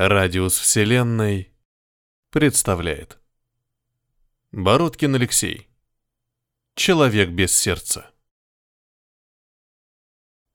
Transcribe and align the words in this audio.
Радиус 0.00 0.56
Вселенной 0.56 1.52
представляет. 2.30 3.18
Бородкин 4.52 5.16
Алексей. 5.16 5.66
Человек 6.76 7.30
без 7.30 7.52
сердца. 7.52 8.08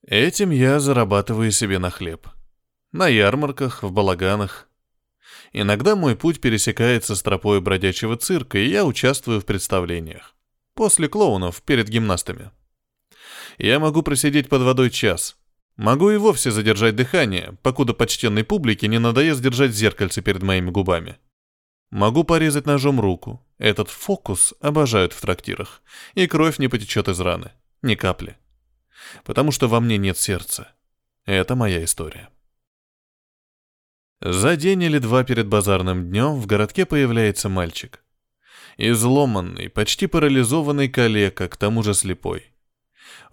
Этим 0.08 0.52
я 0.52 0.80
зарабатываю 0.80 1.52
себе 1.52 1.78
на 1.78 1.90
хлеб. 1.90 2.30
На 2.94 3.10
ярмарках, 3.10 3.84
в 3.84 3.92
балаганах. 3.92 4.70
Иногда 5.52 5.98
мой 5.98 6.16
путь 6.16 6.40
пересекается 6.40 7.14
с 7.14 7.22
тропой 7.22 7.60
бродячего 7.60 8.16
цирка, 8.16 8.58
и 8.58 8.70
я 8.70 8.86
участвую 8.86 9.42
в 9.42 9.46
представлениях. 9.46 10.38
После 10.74 11.10
клоунов, 11.10 11.62
перед 11.64 11.90
гимнастами. 11.90 12.52
Я 13.58 13.82
могу 13.82 14.04
просидеть 14.04 14.48
под 14.48 14.62
водой 14.62 14.90
час– 14.90 15.36
Могу 15.76 16.12
и 16.12 16.18
вовсе 16.18 16.52
задержать 16.52 16.96
дыхание, 16.96 17.58
покуда 17.64 17.94
почтенной 17.94 18.44
публике 18.44 18.88
не 18.88 19.00
надоест 19.00 19.42
держать 19.42 19.72
зеркальце 19.72 20.22
перед 20.22 20.44
моими 20.44 20.70
губами. 20.70 21.18
Могу 21.90 22.24
порезать 22.24 22.66
ножом 22.66 23.00
руку. 23.00 23.46
Этот 23.58 23.90
фокус 23.90 24.54
обожают 24.60 25.14
в 25.14 25.22
трактирах. 25.22 25.82
И 26.16 26.28
кровь 26.28 26.60
не 26.60 26.68
потечет 26.68 27.08
из 27.08 27.20
раны. 27.20 27.52
Ни 27.82 27.96
капли. 27.96 28.38
Потому 29.24 29.52
что 29.52 29.68
во 29.68 29.80
мне 29.80 29.98
нет 29.98 30.18
сердца. 30.18 30.74
Это 31.26 31.56
моя 31.56 31.84
история. 31.84 32.30
За 34.22 34.56
день 34.56 34.84
или 34.84 35.00
два 35.00 35.24
перед 35.24 35.48
базарным 35.48 36.10
днем 36.10 36.36
в 36.36 36.46
городке 36.46 36.86
появляется 36.86 37.50
мальчик. 37.50 38.04
Изломанный, 38.78 39.70
почти 39.70 40.08
парализованный 40.08 40.90
калека, 40.90 41.48
к 41.48 41.58
тому 41.58 41.84
же 41.84 41.94
слепой. 41.94 42.53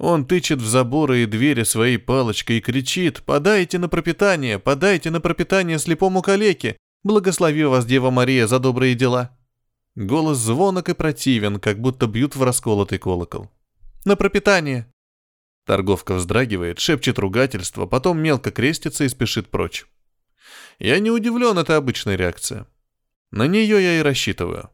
Он 0.01 0.25
тычет 0.25 0.63
в 0.63 0.67
заборы 0.67 1.25
и 1.25 1.27
двери 1.27 1.63
своей 1.63 1.99
палочкой 1.99 2.57
и 2.57 2.61
кричит 2.63 3.23
«Подайте 3.23 3.79
на 3.79 3.87
пропитание! 3.87 4.59
Подайте 4.59 5.11
на 5.11 5.21
пропитание 5.21 5.79
слепому 5.79 6.23
калеке! 6.23 6.79
Благослови 7.05 7.65
вас, 7.65 7.85
Дева 7.85 8.11
Мария, 8.11 8.47
за 8.47 8.59
добрые 8.59 8.95
дела!» 8.95 9.37
Голос 9.97 10.39
звонок 10.39 10.89
и 10.89 10.95
противен, 10.95 11.61
как 11.61 11.83
будто 11.83 12.07
бьют 12.07 12.35
в 12.35 12.43
расколотый 12.43 12.99
колокол. 12.99 13.51
«На 14.07 14.17
пропитание!» 14.17 14.91
Торговка 15.67 16.15
вздрагивает, 16.15 16.79
шепчет 16.79 17.19
ругательство, 17.19 17.85
потом 17.85 18.23
мелко 18.23 18.51
крестится 18.51 19.05
и 19.05 19.09
спешит 19.11 19.51
прочь. 19.51 19.85
Я 20.79 20.99
не 20.99 21.11
удивлен, 21.11 21.59
это 21.59 21.77
обычная 21.77 22.17
реакция. 22.17 22.67
На 23.31 23.47
нее 23.47 23.83
я 23.83 23.99
и 23.99 24.03
рассчитываю. 24.03 24.71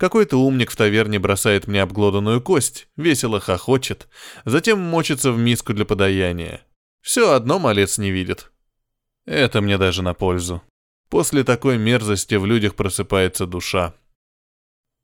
Какой-то 0.00 0.38
умник 0.38 0.70
в 0.70 0.76
таверне 0.76 1.18
бросает 1.18 1.66
мне 1.66 1.82
обглоданную 1.82 2.40
кость, 2.40 2.88
весело 2.96 3.38
хохочет, 3.38 4.08
затем 4.46 4.80
мочится 4.80 5.30
в 5.30 5.36
миску 5.36 5.74
для 5.74 5.84
подаяния. 5.84 6.62
Все 7.02 7.32
одно 7.32 7.58
малец 7.58 7.98
не 7.98 8.10
видит. 8.10 8.50
Это 9.26 9.60
мне 9.60 9.76
даже 9.76 10.00
на 10.00 10.14
пользу. 10.14 10.62
После 11.10 11.44
такой 11.44 11.76
мерзости 11.76 12.34
в 12.36 12.46
людях 12.46 12.76
просыпается 12.76 13.44
душа. 13.44 13.94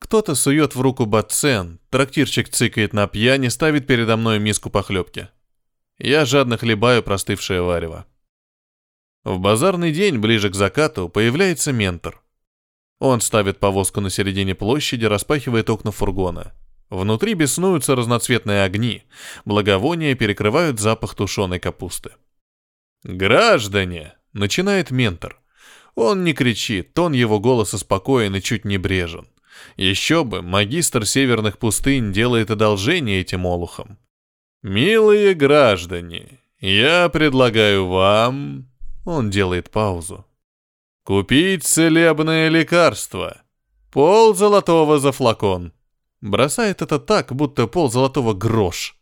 Кто-то 0.01 0.35
сует 0.35 0.75
в 0.75 0.81
руку 0.81 1.05
бацен, 1.05 1.79
трактирчик 1.91 2.49
цыкает 2.49 2.95
на 2.95 3.07
пьяни, 3.07 3.49
ставит 3.49 3.87
передо 3.87 4.17
мной 4.17 4.39
миску 4.39 4.71
похлебки. 4.71 5.29
Я 5.99 6.25
жадно 6.25 6.57
хлебаю 6.57 7.03
простывшее 7.03 7.61
варево. 7.61 8.07
В 9.25 9.41
базарный 9.41 9.93
день, 9.93 10.17
ближе 10.17 10.49
к 10.49 10.55
закату, 10.55 11.11
появляется 11.11 11.71
ментор. 11.71 12.23
Он 12.99 13.21
ставит 13.21 13.59
повозку 13.59 14.01
на 14.01 14.11
середине 14.11 14.55
площади, 14.55 15.05
распахивает 15.05 15.69
окна 15.69 15.91
фургона. 15.91 16.55
Внутри 16.89 17.35
беснуются 17.35 17.97
разноцветные 17.97 18.63
огни, 18.63 19.03
благовония 19.45 20.15
перекрывают 20.15 20.79
запах 20.79 21.15
тушеной 21.15 21.59
капусты. 21.59 22.13
«Граждане!»— 23.03 24.15
начинает 24.33 24.91
ментор. 24.91 25.41
Он 25.95 26.25
не 26.25 26.33
кричит, 26.33 26.95
тон 26.95 27.13
его 27.13 27.41
голоса 27.41 27.79
спокоен 27.79 28.37
и 28.37 28.43
чуть 28.43 28.65
небрежен. 28.65 29.27
Еще 29.77 30.25
бы, 30.25 30.43
магистр 30.43 31.07
северных 31.07 31.59
пустынь 31.59 32.13
делает 32.13 32.51
одолжение 32.51 33.21
этим 33.21 33.47
олухам. 33.47 33.99
«Милые 34.63 35.35
граждане, 35.35 36.41
я 36.61 37.09
предлагаю 37.09 37.87
вам...» 37.87 38.69
Он 39.05 39.31
делает 39.31 39.71
паузу. 39.71 40.27
Купить 41.07 41.63
целебное 41.63 42.49
лекарство. 42.49 43.41
Пол 43.93 44.35
золотого 44.35 44.99
за 44.99 45.13
флакон. 45.13 45.73
Бросает 46.21 46.83
это 46.83 46.99
так, 46.99 47.33
будто 47.33 47.69
пол 47.69 47.89
золотого 47.89 48.35
грош. 48.35 48.97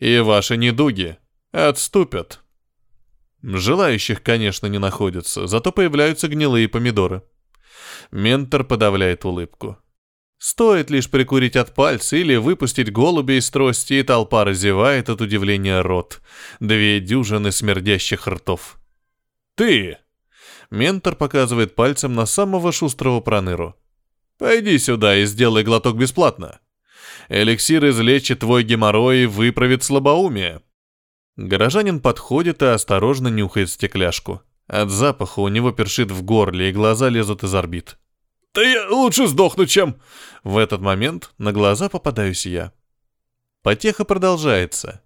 И 0.00 0.18
ваши 0.18 0.56
недуги 0.56 1.18
отступят. 1.52 2.40
Желающих, 3.44 4.24
конечно, 4.24 4.66
не 4.66 4.80
находится, 4.80 5.46
зато 5.46 5.70
появляются 5.70 6.26
гнилые 6.26 6.68
помидоры. 6.68 7.22
Ментор 8.10 8.64
подавляет 8.64 9.24
улыбку. 9.24 9.78
Стоит 10.38 10.90
лишь 10.90 11.08
прикурить 11.08 11.54
от 11.54 11.76
пальца 11.76 12.16
или 12.16 12.34
выпустить 12.34 12.90
голуби 12.90 13.34
из 13.34 13.48
трости, 13.50 13.92
и 13.92 14.02
толпа 14.02 14.44
разевает 14.44 15.08
от 15.08 15.20
удивления 15.20 15.80
рот. 15.80 16.20
Две 16.58 16.98
дюжины 16.98 17.52
смердящих 17.52 18.26
ртов. 18.26 18.80
«Ты!» 19.54 19.98
Ментор 20.70 21.14
показывает 21.14 21.74
пальцем 21.74 22.14
на 22.14 22.26
самого 22.26 22.72
шустрого 22.72 23.20
проныру. 23.20 23.74
«Пойди 24.38 24.78
сюда 24.78 25.16
и 25.16 25.24
сделай 25.24 25.62
глоток 25.62 25.96
бесплатно. 25.96 26.60
Эликсир 27.28 27.88
излечит 27.88 28.40
твой 28.40 28.62
геморрой 28.64 29.22
и 29.22 29.26
выправит 29.26 29.82
слабоумие». 29.82 30.62
Горожанин 31.36 32.00
подходит 32.00 32.62
и 32.62 32.66
осторожно 32.66 33.28
нюхает 33.28 33.70
стекляшку. 33.70 34.42
От 34.66 34.90
запаха 34.90 35.40
у 35.40 35.48
него 35.48 35.70
першит 35.70 36.10
в 36.10 36.22
горле, 36.22 36.70
и 36.70 36.72
глаза 36.72 37.08
лезут 37.08 37.44
из 37.44 37.54
орбит. 37.54 37.98
«Да 38.54 38.62
я 38.62 38.88
лучше 38.90 39.26
сдохну, 39.26 39.66
чем...» 39.66 39.96
В 40.42 40.56
этот 40.56 40.80
момент 40.80 41.32
на 41.38 41.52
глаза 41.52 41.88
попадаюсь 41.88 42.46
я. 42.46 42.72
Потеха 43.62 44.04
продолжается. 44.04 45.02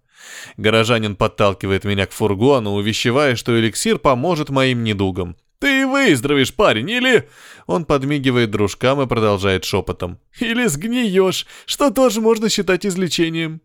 Горожанин 0.57 1.15
подталкивает 1.15 1.83
меня 1.83 2.05
к 2.05 2.11
фургону, 2.11 2.71
увещевая, 2.71 3.35
что 3.35 3.59
эликсир 3.59 3.97
поможет 3.97 4.49
моим 4.49 4.83
недугам. 4.83 5.35
«Ты 5.61 5.85
выздоровеешь, 5.85 6.55
парень, 6.55 6.89
или...» 6.89 7.29
Он 7.67 7.85
подмигивает 7.85 8.49
дружкам 8.49 8.99
и 8.99 9.05
продолжает 9.05 9.63
шепотом. 9.63 10.19
«Или 10.39 10.65
сгниешь, 10.65 11.45
что 11.67 11.91
тоже 11.91 12.19
можно 12.19 12.49
считать 12.49 12.83
излечением». 12.83 13.61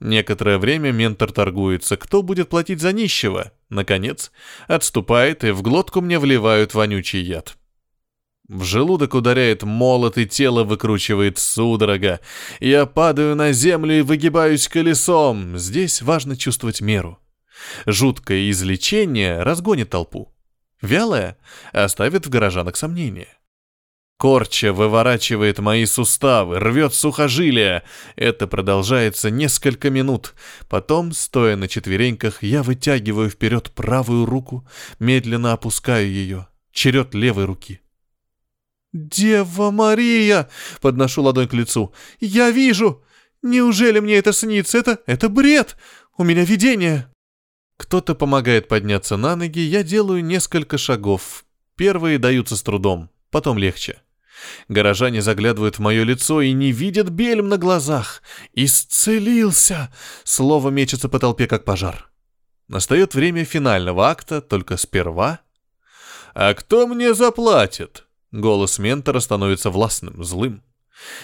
Некоторое 0.00 0.56
время 0.56 0.92
ментор 0.92 1.30
торгуется, 1.30 1.98
кто 1.98 2.22
будет 2.22 2.48
платить 2.48 2.80
за 2.80 2.92
нищего. 2.92 3.52
Наконец, 3.68 4.32
отступает, 4.66 5.44
и 5.44 5.50
в 5.50 5.60
глотку 5.60 6.00
мне 6.00 6.18
вливают 6.18 6.72
вонючий 6.72 7.22
яд. 7.22 7.58
В 8.48 8.64
желудок 8.64 9.14
ударяет 9.14 9.62
молот, 9.62 10.16
и 10.16 10.26
тело 10.26 10.64
выкручивает 10.64 11.38
судорога. 11.38 12.20
Я 12.60 12.86
падаю 12.86 13.36
на 13.36 13.52
землю 13.52 13.98
и 13.98 14.02
выгибаюсь 14.02 14.68
колесом. 14.68 15.58
Здесь 15.58 16.00
важно 16.00 16.34
чувствовать 16.34 16.80
меру. 16.80 17.18
Жуткое 17.84 18.50
излечение 18.50 19.42
разгонит 19.42 19.90
толпу. 19.90 20.33
Вялая 20.84 21.38
оставит 21.72 22.26
в 22.26 22.30
горожанах 22.30 22.76
сомнения. 22.76 23.28
Корча 24.18 24.72
выворачивает 24.72 25.58
мои 25.58 25.86
суставы, 25.86 26.60
рвет 26.60 26.92
сухожилия. 26.92 27.84
Это 28.16 28.46
продолжается 28.46 29.30
несколько 29.30 29.88
минут. 29.90 30.34
Потом, 30.68 31.12
стоя 31.12 31.56
на 31.56 31.68
четвереньках, 31.68 32.42
я 32.42 32.62
вытягиваю 32.62 33.30
вперед 33.30 33.72
правую 33.74 34.26
руку, 34.26 34.68
медленно 34.98 35.52
опускаю 35.54 36.06
ее. 36.06 36.48
Черед 36.70 37.14
левой 37.14 37.46
руки. 37.46 37.80
«Дева 38.92 39.70
Мария!»— 39.70 40.48
подношу 40.82 41.22
ладонь 41.22 41.48
к 41.48 41.54
лицу. 41.54 41.94
«Я 42.20 42.50
вижу! 42.50 43.02
Неужели 43.42 44.00
мне 44.00 44.16
это 44.16 44.32
снится? 44.32 44.78
Это... 44.78 45.00
это 45.06 45.28
бред! 45.30 45.76
У 46.18 46.24
меня 46.24 46.44
видение!» 46.44 47.08
Кто-то 47.76 48.14
помогает 48.14 48.68
подняться 48.68 49.16
на 49.16 49.36
ноги, 49.36 49.60
я 49.60 49.82
делаю 49.82 50.24
несколько 50.24 50.78
шагов. 50.78 51.44
Первые 51.76 52.18
даются 52.18 52.56
с 52.56 52.62
трудом, 52.62 53.10
потом 53.30 53.58
легче. 53.58 54.00
Горожане 54.68 55.22
заглядывают 55.22 55.76
в 55.76 55.80
мое 55.80 56.04
лицо 56.04 56.40
и 56.40 56.52
не 56.52 56.72
видят 56.72 57.08
бельм 57.08 57.48
на 57.48 57.58
глазах. 57.58 58.22
«Исцелился!» 58.52 59.92
Слово 60.24 60.70
мечется 60.70 61.08
по 61.08 61.18
толпе, 61.18 61.46
как 61.46 61.64
пожар. 61.64 62.10
Настает 62.68 63.14
время 63.14 63.44
финального 63.44 64.08
акта, 64.08 64.40
только 64.40 64.76
сперва... 64.76 65.40
«А 66.34 66.52
кто 66.54 66.86
мне 66.86 67.14
заплатит?» 67.14 68.06
Голос 68.32 68.80
ментора 68.80 69.20
становится 69.20 69.70
властным, 69.70 70.24
злым. 70.24 70.62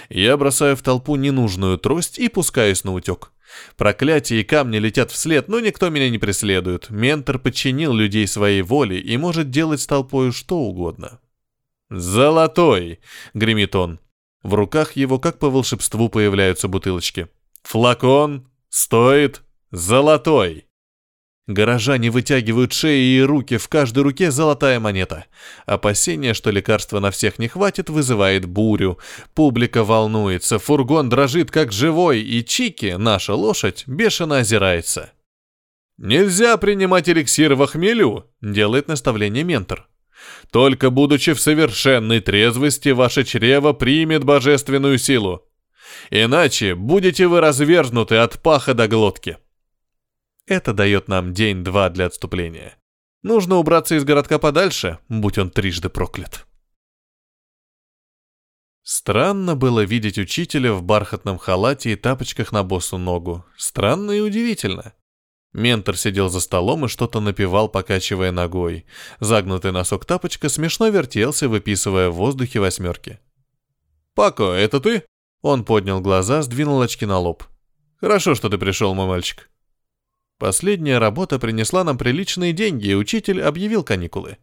Я 0.08 0.36
бросаю 0.36 0.76
в 0.76 0.82
толпу 0.82 1.16
ненужную 1.16 1.78
трость 1.78 2.18
и 2.18 2.28
пускаюсь 2.28 2.84
на 2.84 2.92
утек. 2.92 3.32
Проклятия 3.76 4.40
и 4.40 4.44
камни 4.44 4.78
летят 4.78 5.10
вслед, 5.10 5.48
но 5.48 5.60
никто 5.60 5.88
меня 5.88 6.08
не 6.08 6.18
преследует. 6.18 6.90
Ментор 6.90 7.38
подчинил 7.38 7.92
людей 7.92 8.26
своей 8.26 8.62
воле 8.62 9.00
и 9.00 9.16
может 9.16 9.50
делать 9.50 9.80
с 9.80 9.86
толпою 9.86 10.32
что 10.32 10.58
угодно. 10.58 11.20
«Золотой!»— 11.90 13.00
гремит 13.34 13.74
он. 13.74 14.00
В 14.42 14.54
руках 14.54 14.92
его, 14.92 15.18
как 15.18 15.38
по 15.38 15.50
волшебству, 15.50 16.08
появляются 16.08 16.68
бутылочки. 16.68 17.28
«Флакон 17.62 18.48
стоит 18.68 19.42
золотой!» 19.70 20.69
Горожане 21.52 22.10
вытягивают 22.10 22.72
шеи 22.72 23.16
и 23.16 23.22
руки, 23.22 23.56
в 23.56 23.68
каждой 23.68 24.04
руке 24.04 24.30
золотая 24.30 24.78
монета. 24.78 25.24
Опасение, 25.66 26.32
что 26.32 26.50
лекарства 26.50 27.00
на 27.00 27.10
всех 27.10 27.40
не 27.40 27.48
хватит, 27.48 27.90
вызывает 27.90 28.46
бурю. 28.46 28.98
Публика 29.34 29.82
волнуется, 29.82 30.60
фургон 30.60 31.08
дрожит 31.08 31.50
как 31.50 31.72
живой, 31.72 32.20
и 32.20 32.44
Чики, 32.44 32.94
наша 32.96 33.34
лошадь, 33.34 33.82
бешено 33.88 34.38
озирается. 34.38 35.10
«Нельзя 35.98 36.56
принимать 36.56 37.08
эликсир 37.08 37.56
в 37.56 37.66
хмелю»,— 37.66 38.26
делает 38.40 38.86
наставление 38.86 39.42
ментор. 39.42 39.88
«Только 40.52 40.90
будучи 40.90 41.32
в 41.32 41.40
совершенной 41.40 42.20
трезвости, 42.20 42.90
ваше 42.90 43.24
чрево 43.24 43.72
примет 43.72 44.22
божественную 44.22 44.98
силу. 44.98 45.42
Иначе 46.10 46.76
будете 46.76 47.26
вы 47.26 47.40
развернуты 47.40 48.16
от 48.16 48.40
паха 48.40 48.72
до 48.72 48.86
глотки». 48.86 49.38
Это 50.50 50.72
дает 50.72 51.06
нам 51.06 51.32
день-два 51.32 51.90
для 51.90 52.06
отступления. 52.06 52.76
Нужно 53.22 53.58
убраться 53.58 53.94
из 53.94 54.02
городка 54.02 54.40
подальше, 54.40 54.98
будь 55.08 55.38
он 55.38 55.48
трижды 55.48 55.88
проклят. 55.88 56.44
Странно 58.82 59.54
было 59.54 59.84
видеть 59.84 60.18
учителя 60.18 60.72
в 60.72 60.82
бархатном 60.82 61.38
халате 61.38 61.92
и 61.92 61.96
тапочках 61.96 62.50
на 62.50 62.64
босу 62.64 62.98
ногу. 62.98 63.44
Странно 63.56 64.10
и 64.10 64.18
удивительно. 64.18 64.94
Ментор 65.52 65.96
сидел 65.96 66.28
за 66.28 66.40
столом 66.40 66.86
и 66.86 66.88
что-то 66.88 67.20
напевал, 67.20 67.68
покачивая 67.68 68.32
ногой. 68.32 68.86
Загнутый 69.20 69.70
носок 69.70 70.04
тапочка 70.04 70.48
смешно 70.48 70.88
вертелся, 70.88 71.48
выписывая 71.48 72.10
в 72.10 72.16
воздухе 72.16 72.58
восьмерки. 72.58 73.20
«Пако, 74.16 74.50
это 74.50 74.80
ты?» 74.80 75.04
Он 75.42 75.64
поднял 75.64 76.00
глаза, 76.00 76.42
сдвинул 76.42 76.82
очки 76.82 77.06
на 77.06 77.18
лоб. 77.20 77.44
«Хорошо, 78.00 78.34
что 78.34 78.48
ты 78.48 78.58
пришел, 78.58 78.94
мой 78.94 79.06
мальчик. 79.06 79.48
Последняя 80.40 80.96
работа 80.96 81.38
принесла 81.38 81.84
нам 81.84 81.98
приличные 81.98 82.54
деньги, 82.54 82.86
и 82.88 82.94
учитель 82.94 83.42
объявил 83.42 83.84
каникулы. 83.84 84.38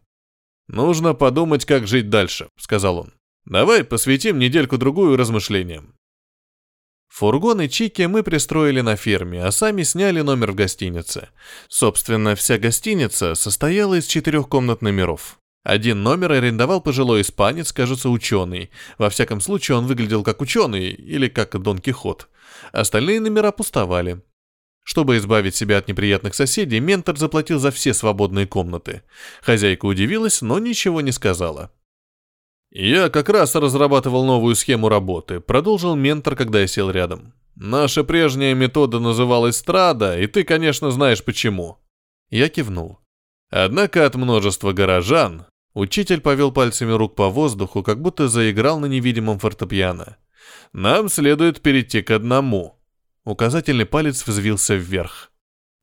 «Нужно 0.68 1.12
подумать, 1.12 1.64
как 1.64 1.88
жить 1.88 2.08
дальше»,— 2.08 2.48
сказал 2.56 2.98
он. 2.98 3.14
«Давай 3.46 3.82
посвятим 3.82 4.38
недельку-другую 4.38 5.16
размышлениям». 5.16 5.96
Фургон 7.08 7.62
и 7.62 7.68
Чики 7.68 8.02
мы 8.02 8.22
пристроили 8.22 8.80
на 8.80 8.94
ферме, 8.94 9.42
а 9.42 9.50
сами 9.50 9.82
сняли 9.82 10.20
номер 10.20 10.52
в 10.52 10.54
гостинице. 10.54 11.30
Собственно, 11.66 12.36
вся 12.36 12.58
гостиница 12.58 13.34
состояла 13.34 13.94
из 13.98 14.06
четырех 14.06 14.48
комнат 14.48 14.82
номеров. 14.82 15.40
Один 15.64 16.04
номер 16.04 16.30
арендовал 16.30 16.80
пожилой 16.80 17.22
испанец, 17.22 17.72
кажется, 17.72 18.08
ученый. 18.08 18.70
Во 18.98 19.10
всяком 19.10 19.40
случае, 19.40 19.78
он 19.78 19.86
выглядел 19.86 20.22
как 20.22 20.42
ученый 20.42 20.90
или 20.90 21.26
как 21.26 21.60
Дон 21.60 21.80
Кихот. 21.80 22.28
Остальные 22.70 23.18
номера 23.18 23.50
пустовали. 23.50 24.22
Чтобы 24.88 25.18
избавить 25.18 25.54
себя 25.54 25.76
от 25.76 25.86
неприятных 25.86 26.34
соседей, 26.34 26.80
ментор 26.80 27.14
заплатил 27.14 27.58
за 27.58 27.70
все 27.70 27.92
свободные 27.92 28.46
комнаты. 28.46 29.02
Хозяйка 29.42 29.84
удивилась, 29.84 30.40
но 30.40 30.58
ничего 30.58 31.02
не 31.02 31.12
сказала. 31.12 31.70
«Я 32.70 33.10
как 33.10 33.28
раз 33.28 33.54
разрабатывал 33.54 34.24
новую 34.24 34.54
схему 34.54 34.88
работы»,— 34.88 35.40
продолжил 35.46 35.94
ментор, 35.94 36.36
когда 36.36 36.62
я 36.62 36.66
сел 36.66 36.90
рядом. 36.90 37.34
«Наша 37.54 38.02
прежняя 38.02 38.54
метода 38.54 38.98
называлась 38.98 39.58
«Страда», 39.58 40.18
и 40.18 40.26
ты, 40.26 40.42
конечно, 40.42 40.90
знаешь 40.90 41.22
почему». 41.22 41.76
Я 42.30 42.48
кивнул. 42.48 42.98
Однако 43.50 44.06
от 44.06 44.14
множества 44.14 44.72
горожан 44.72 45.44
учитель 45.74 46.22
повел 46.22 46.50
пальцами 46.50 46.92
рук 46.92 47.14
по 47.14 47.28
воздуху, 47.28 47.82
как 47.82 48.00
будто 48.00 48.26
заиграл 48.26 48.80
на 48.80 48.86
невидимом 48.86 49.38
фортепиано. 49.38 50.16
«Нам 50.72 51.10
следует 51.10 51.60
перейти 51.60 52.00
к 52.00 52.10
одному». 52.10 52.77
Указательный 53.28 53.84
палец 53.84 54.26
взвился 54.26 54.74
вверх. 54.74 55.30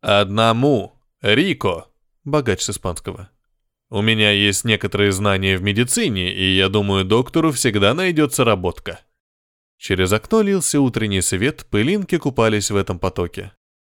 «Одному! 0.02 1.00
Рико!» 1.22 1.94
Богач 2.24 2.62
с 2.62 2.72
испанского. 2.72 3.30
«У 3.92 4.02
меня 4.02 4.32
есть 4.32 4.66
некоторые 4.66 5.12
знания 5.12 5.56
в 5.56 5.62
медицине, 5.62 6.34
и 6.34 6.56
я 6.56 6.70
думаю, 6.70 7.06
доктору 7.06 7.52
всегда 7.52 7.94
найдется 7.94 8.46
работка». 8.46 9.00
Через 9.78 10.12
окно 10.12 10.42
лился 10.42 10.82
утренний 10.82 11.22
свет, 11.22 11.68
пылинки 11.70 12.18
купались 12.18 12.72
в 12.72 12.76
этом 12.76 12.98
потоке. 12.98 13.52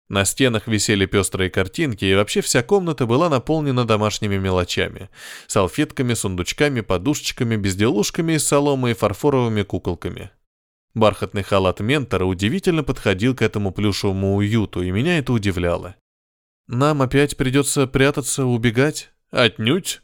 На 0.09 0.25
стенах 0.25 0.67
висели 0.67 1.05
пестрые 1.05 1.49
картинки, 1.49 2.03
и 2.03 2.15
вообще 2.15 2.41
вся 2.41 2.63
комната 2.63 3.05
была 3.05 3.29
наполнена 3.29 3.85
домашними 3.85 4.37
мелочами. 4.37 5.09
Салфетками, 5.47 6.15
сундучками, 6.15 6.81
подушечками, 6.81 7.55
безделушками 7.55 8.33
из 8.33 8.45
соломы 8.45 8.91
и 8.91 8.93
фарфоровыми 8.93 9.63
куколками. 9.63 10.31
Бархатный 10.93 11.43
халат 11.43 11.79
ментора 11.79 12.25
удивительно 12.25 12.83
подходил 12.83 13.35
к 13.35 13.41
этому 13.41 13.71
плюшевому 13.71 14.35
уюту, 14.35 14.81
и 14.81 14.91
меня 14.91 15.19
это 15.19 15.33
удивляло. 15.33 15.95
Нам 16.67 17.01
опять 17.01 17.37
придется 17.37 17.87
прятаться, 17.87 18.45
убегать? 18.45 19.11
Отнюдь. 19.31 20.01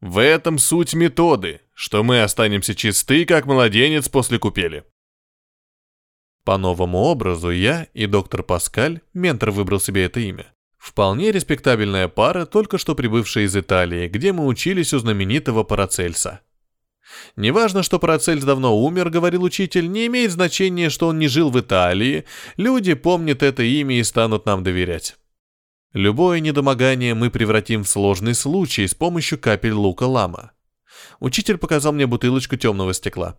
В 0.00 0.22
этом 0.22 0.58
суть 0.58 0.94
методы, 0.94 1.60
что 1.72 2.02
мы 2.02 2.22
останемся 2.22 2.74
чисты, 2.74 3.24
как 3.24 3.46
младенец 3.46 4.08
после 4.08 4.38
купели. 4.38 4.84
По 6.44 6.58
новому 6.58 6.98
образу 6.98 7.50
я 7.50 7.88
и 7.92 8.06
доктор 8.06 8.42
Паскаль, 8.42 9.00
ментор 9.14 9.50
выбрал 9.50 9.80
себе 9.80 10.04
это 10.04 10.20
имя, 10.20 10.46
вполне 10.78 11.32
респектабельная 11.32 12.06
пара, 12.06 12.46
только 12.46 12.78
что 12.78 12.94
прибывшая 12.94 13.44
из 13.44 13.56
Италии, 13.56 14.08
где 14.08 14.32
мы 14.32 14.46
учились 14.46 14.94
у 14.94 14.98
знаменитого 14.98 15.64
Парацельса. 15.64 16.40
Неважно, 17.36 17.82
что 17.82 17.98
Парацельс 17.98 18.44
давно 18.44 18.76
умер, 18.78 19.10
говорил 19.10 19.42
учитель, 19.42 19.90
не 19.90 20.06
имеет 20.06 20.32
значения, 20.32 20.90
что 20.90 21.08
он 21.08 21.18
не 21.18 21.28
жил 21.28 21.50
в 21.50 21.60
Италии, 21.60 22.24
люди 22.56 22.94
помнят 22.94 23.42
это 23.42 23.62
имя 23.62 23.98
и 23.98 24.02
станут 24.02 24.46
нам 24.46 24.62
доверять. 24.62 25.16
Любое 25.92 26.40
недомогание 26.40 27.14
мы 27.14 27.30
превратим 27.30 27.84
в 27.84 27.88
сложный 27.88 28.34
случай 28.34 28.86
с 28.86 28.94
помощью 28.94 29.38
капель 29.38 29.72
лука 29.72 30.04
лама. 30.04 30.52
Учитель 31.20 31.56
показал 31.56 31.92
мне 31.92 32.06
бутылочку 32.06 32.56
темного 32.56 32.92
стекла. 32.92 33.38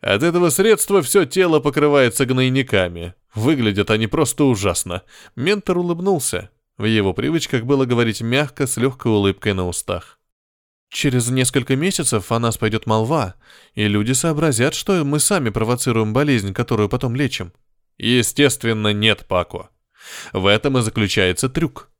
От 0.00 0.24
этого 0.24 0.50
средства 0.50 1.00
все 1.02 1.24
тело 1.24 1.60
покрывается 1.60 2.26
гнойниками. 2.26 3.14
Выглядят 3.34 3.90
они 3.90 4.08
просто 4.08 4.44
ужасно. 4.44 5.02
Ментор 5.36 5.78
улыбнулся. 5.78 6.50
В 6.76 6.84
его 6.84 7.12
привычках 7.12 7.62
было 7.62 7.84
говорить 7.84 8.20
мягко, 8.20 8.66
с 8.66 8.76
легкой 8.76 9.12
улыбкой 9.12 9.54
на 9.54 9.68
устах. 9.68 10.18
Через 10.92 11.30
несколько 11.30 11.74
месяцев 11.74 12.30
о 12.30 12.38
нас 12.38 12.58
пойдет 12.58 12.86
молва, 12.86 13.34
и 13.74 13.88
люди 13.88 14.12
сообразят, 14.12 14.74
что 14.74 15.02
мы 15.04 15.20
сами 15.20 15.48
провоцируем 15.48 16.12
болезнь, 16.12 16.52
которую 16.52 16.90
потом 16.90 17.16
лечим. 17.16 17.54
Естественно, 17.96 18.92
нет, 18.92 19.24
Пако. 19.26 19.70
В 20.34 20.44
этом 20.46 20.76
и 20.76 20.82
заключается 20.82 21.48
трюк. 21.48 21.90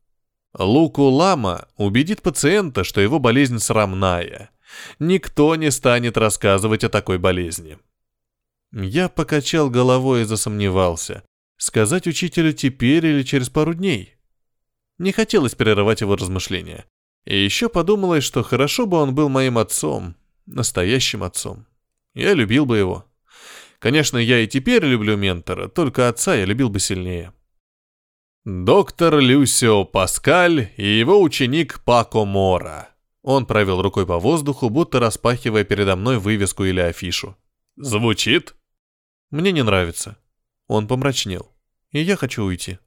Луку 0.53 1.05
Лама 1.05 1.69
убедит 1.79 2.21
пациента, 2.21 2.85
что 2.85 3.00
его 3.00 3.19
болезнь 3.19 3.61
срамная. 3.61 4.50
Никто 4.99 5.56
не 5.56 5.70
станет 5.70 6.19
рассказывать 6.19 6.84
о 6.84 6.91
такой 6.91 7.17
болезни. 7.17 7.79
Я 8.72 9.08
покачал 9.08 9.70
головой 9.70 10.22
и 10.22 10.27
засомневался. 10.27 11.22
Сказать 11.56 12.06
учителю 12.06 12.53
теперь 12.53 13.06
или 13.06 13.22
через 13.22 13.49
пару 13.49 13.72
дней? 13.72 14.17
Не 14.99 15.13
хотелось 15.13 15.55
прерывать 15.55 16.03
его 16.03 16.15
размышления. 16.15 16.84
И 17.24 17.36
еще 17.36 17.69
подумалось, 17.69 18.24
что 18.24 18.43
хорошо 18.43 18.86
бы 18.86 18.96
он 18.96 19.14
был 19.14 19.29
моим 19.29 19.58
отцом, 19.58 20.17
настоящим 20.46 21.22
отцом. 21.22 21.67
Я 22.14 22.34
любил 22.34 22.67
бы 22.67 22.79
его. 22.79 23.06
Конечно, 23.79 24.19
я 24.19 24.41
и 24.41 24.46
теперь 24.46 24.84
люблю 24.84 25.17
ментора, 25.17 25.69
только 25.69 26.08
отца 26.08 26.34
я 26.34 26.44
любил 26.44 26.69
бы 26.69 26.81
сильнее. 26.81 27.32
Доктор 28.44 29.19
Люсио 29.19 29.84
Паскаль 29.84 30.72
и 30.76 30.84
его 30.84 31.22
ученик 31.22 31.81
Пако 31.84 32.24
Мора. 32.24 32.88
Он 33.22 33.46
провел 33.46 33.81
рукой 33.81 34.05
по 34.05 34.19
воздуху, 34.19 34.69
будто 34.69 34.98
распахивая 34.98 35.62
передо 35.62 35.94
мной 35.94 36.19
вывеску 36.19 36.64
или 36.64 36.81
афишу. 36.81 37.36
Звучит? 37.76 38.56
Мне 39.31 39.52
не 39.52 39.62
нравится. 39.62 40.19
Он 40.67 40.88
помрачнел. 40.88 41.52
И 41.93 42.00
я 42.00 42.17
хочу 42.17 42.43
уйти. 42.43 42.79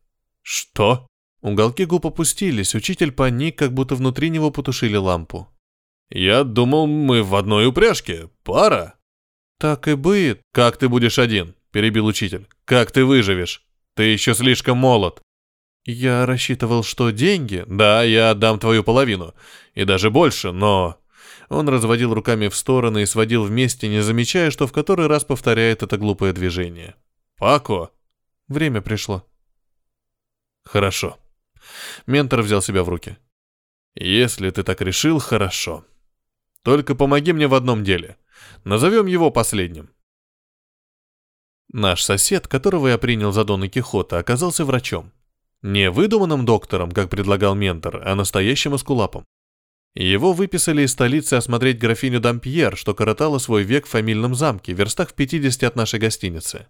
Что? 0.42 1.08
Уголки 1.46 1.86
губ 1.86 2.08
опустились, 2.08 2.74
учитель 2.74 3.12
паник, 3.12 3.56
как 3.56 3.72
будто 3.72 3.94
внутри 3.94 4.32
него 4.32 4.50
потушили 4.50 4.96
лампу. 4.96 5.48
«Я 6.10 6.44
думал, 6.44 6.88
мы 6.88 7.22
в 7.22 7.36
одной 7.36 7.68
упряжке. 7.68 8.32
Пара». 8.44 8.96
«Так 9.60 9.88
и 9.88 9.94
будет». 9.94 10.42
«Как 10.52 10.78
ты 10.78 10.90
будешь 10.90 11.20
один?»– 11.20 11.54
перебил 11.72 12.08
учитель. 12.08 12.48
«Как 12.66 12.92
ты 12.92 13.06
выживешь? 13.06 13.64
Ты 13.94 14.06
еще 14.06 14.34
слишком 14.34 14.80
молод». 14.80 15.22
«Я 15.86 16.26
рассчитывал, 16.26 16.84
что 16.84 17.12
деньги...» 17.12 17.64
«Да, 17.68 18.02
я 18.02 18.32
отдам 18.32 18.58
твою 18.58 18.84
половину. 18.84 19.36
И 19.76 19.86
даже 19.86 20.10
больше, 20.10 20.52
но...» 20.52 20.98
Он 21.50 21.70
разводил 21.70 22.12
руками 22.16 22.48
в 22.48 22.56
стороны 22.56 23.04
и 23.04 23.06
сводил 23.06 23.44
вместе, 23.44 23.88
не 23.88 24.02
замечая, 24.02 24.50
что 24.50 24.66
в 24.66 24.72
который 24.72 25.06
раз 25.06 25.24
повторяет 25.24 25.84
это 25.84 26.00
глупое 26.00 26.34
движение. 26.34 26.96
«Пако!» 27.38 27.92
Время 28.48 28.82
пришло. 28.82 29.24
«Хорошо». 30.64 31.20
Ментор 32.08 32.42
взял 32.42 32.62
себя 32.62 32.84
в 32.84 32.90
руки. 32.90 33.18
«Если 33.96 34.50
ты 34.50 34.64
так 34.64 34.82
решил, 34.82 35.20
хорошо. 35.20 35.86
Только 36.64 36.96
помоги 36.96 37.34
мне 37.34 37.48
в 37.48 37.54
одном 37.54 37.84
деле. 37.84 38.18
Назовем 38.64 39.06
его 39.06 39.32
последним». 39.32 39.90
Наш 41.72 42.04
сосед, 42.04 42.48
которого 42.48 42.88
я 42.88 42.98
принял 42.98 43.32
за 43.32 43.44
Дона 43.44 43.68
Кихота, 43.68 44.18
оказался 44.18 44.66
врачом. 44.66 45.12
Не 45.62 45.90
выдуманным 45.90 46.46
доктором, 46.46 46.92
как 46.92 47.10
предлагал 47.10 47.56
ментор, 47.56 48.02
а 48.06 48.16
настоящим 48.16 48.76
эскулапом. 48.76 49.26
Его 49.96 50.34
выписали 50.34 50.82
из 50.82 50.92
столицы 50.92 51.36
осмотреть 51.36 51.80
графиню 51.80 52.20
Дампьер, 52.20 52.76
что 52.76 52.94
коротала 52.94 53.40
свой 53.40 53.64
век 53.64 53.86
в 53.86 53.90
фамильном 53.90 54.36
замке, 54.36 54.76
в 54.76 54.78
верстах 54.78 55.10
в 55.10 55.14
50 55.14 55.64
от 55.64 55.76
нашей 55.78 56.00
гостиницы. 56.00 56.68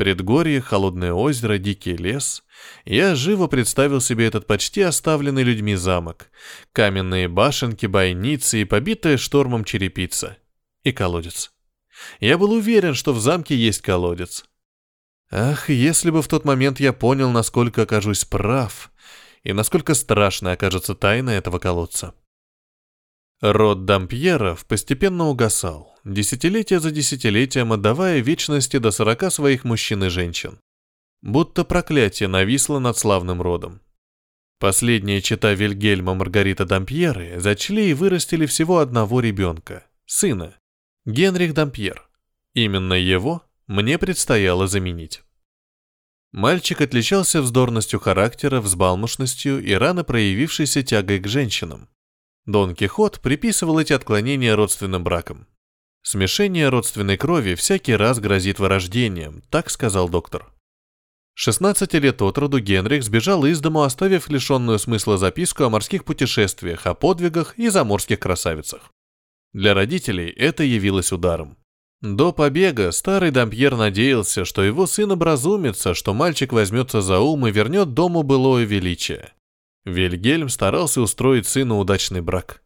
Предгорье, 0.00 0.62
холодное 0.62 1.12
озеро, 1.12 1.58
дикий 1.58 1.94
лес. 1.94 2.42
Я 2.86 3.14
живо 3.14 3.48
представил 3.48 4.00
себе 4.00 4.26
этот 4.26 4.46
почти 4.46 4.80
оставленный 4.80 5.42
людьми 5.42 5.74
замок. 5.74 6.30
Каменные 6.72 7.28
башенки, 7.28 7.84
бойницы 7.84 8.62
и 8.62 8.64
побитая 8.64 9.18
штормом 9.18 9.62
черепица. 9.62 10.38
И 10.84 10.92
колодец. 10.92 11.52
Я 12.18 12.38
был 12.38 12.52
уверен, 12.52 12.94
что 12.94 13.12
в 13.12 13.20
замке 13.20 13.54
есть 13.54 13.82
колодец. 13.82 14.46
Ах, 15.30 15.68
если 15.68 16.08
бы 16.08 16.22
в 16.22 16.28
тот 16.28 16.46
момент 16.46 16.80
я 16.80 16.94
понял, 16.94 17.30
насколько 17.30 17.82
окажусь 17.82 18.24
прав, 18.24 18.90
и 19.42 19.52
насколько 19.52 19.92
страшной 19.92 20.54
окажется 20.54 20.94
тайна 20.94 21.28
этого 21.28 21.58
колодца. 21.58 22.14
Род 23.42 23.84
Дампьеров 23.84 24.64
постепенно 24.64 25.26
угасал, 25.28 25.89
десятилетие 26.04 26.80
за 26.80 26.90
десятилетием 26.90 27.72
отдавая 27.72 28.20
вечности 28.20 28.78
до 28.78 28.90
сорока 28.90 29.30
своих 29.30 29.64
мужчин 29.64 30.04
и 30.04 30.08
женщин. 30.08 30.58
Будто 31.22 31.64
проклятие 31.64 32.28
нависло 32.28 32.78
над 32.78 32.96
славным 32.96 33.42
родом. 33.42 33.80
Последняя 34.58 35.20
чита 35.22 35.54
Вильгельма 35.54 36.14
Маргарита 36.14 36.66
Дампьеры 36.66 37.40
зачли 37.40 37.90
и 37.90 37.94
вырастили 37.94 38.46
всего 38.46 38.78
одного 38.78 39.20
ребенка, 39.20 39.86
сына, 40.06 40.58
Генрих 41.06 41.54
Дампьер. 41.54 42.08
Именно 42.52 42.94
его 42.94 43.42
мне 43.66 43.98
предстояло 43.98 44.66
заменить. 44.66 45.22
Мальчик 46.32 46.80
отличался 46.80 47.42
вздорностью 47.42 47.98
характера, 48.00 48.60
взбалмошностью 48.60 49.64
и 49.64 49.72
рано 49.72 50.04
проявившейся 50.04 50.82
тягой 50.82 51.18
к 51.20 51.26
женщинам. 51.26 51.88
Дон 52.46 52.74
Кихот 52.74 53.20
приписывал 53.20 53.78
эти 53.78 53.92
отклонения 53.92 54.54
родственным 54.54 55.02
бракам. 55.02 55.46
Смешение 56.02 56.68
родственной 56.68 57.16
крови 57.16 57.54
всякий 57.54 57.94
раз 57.94 58.20
грозит 58.20 58.58
вырождением, 58.58 59.42
так 59.50 59.70
сказал 59.70 60.08
доктор. 60.08 60.50
16 61.34 61.94
лет 61.94 62.20
от 62.22 62.38
роду 62.38 62.58
Генрих 62.58 63.02
сбежал 63.02 63.44
из 63.44 63.60
дому, 63.60 63.82
оставив 63.82 64.28
лишенную 64.28 64.78
смысла 64.78 65.18
записку 65.18 65.64
о 65.64 65.70
морских 65.70 66.04
путешествиях, 66.04 66.86
о 66.86 66.94
подвигах 66.94 67.58
и 67.58 67.68
заморских 67.68 68.18
красавицах. 68.20 68.90
Для 69.52 69.74
родителей 69.74 70.30
это 70.30 70.62
явилось 70.62 71.12
ударом. 71.12 71.56
До 72.00 72.32
побега 72.32 72.92
старый 72.92 73.30
дампьер 73.30 73.76
надеялся, 73.76 74.46
что 74.46 74.62
его 74.62 74.86
сын 74.86 75.12
образумится, 75.12 75.94
что 75.94 76.14
мальчик 76.14 76.52
возьмется 76.52 77.02
за 77.02 77.18
ум 77.20 77.46
и 77.46 77.50
вернет 77.50 77.92
дому 77.92 78.22
былое 78.22 78.64
величие. 78.64 79.32
Вильгельм 79.84 80.48
старался 80.48 81.02
устроить 81.02 81.46
сыну 81.46 81.78
удачный 81.78 82.22
брак. 82.22 82.62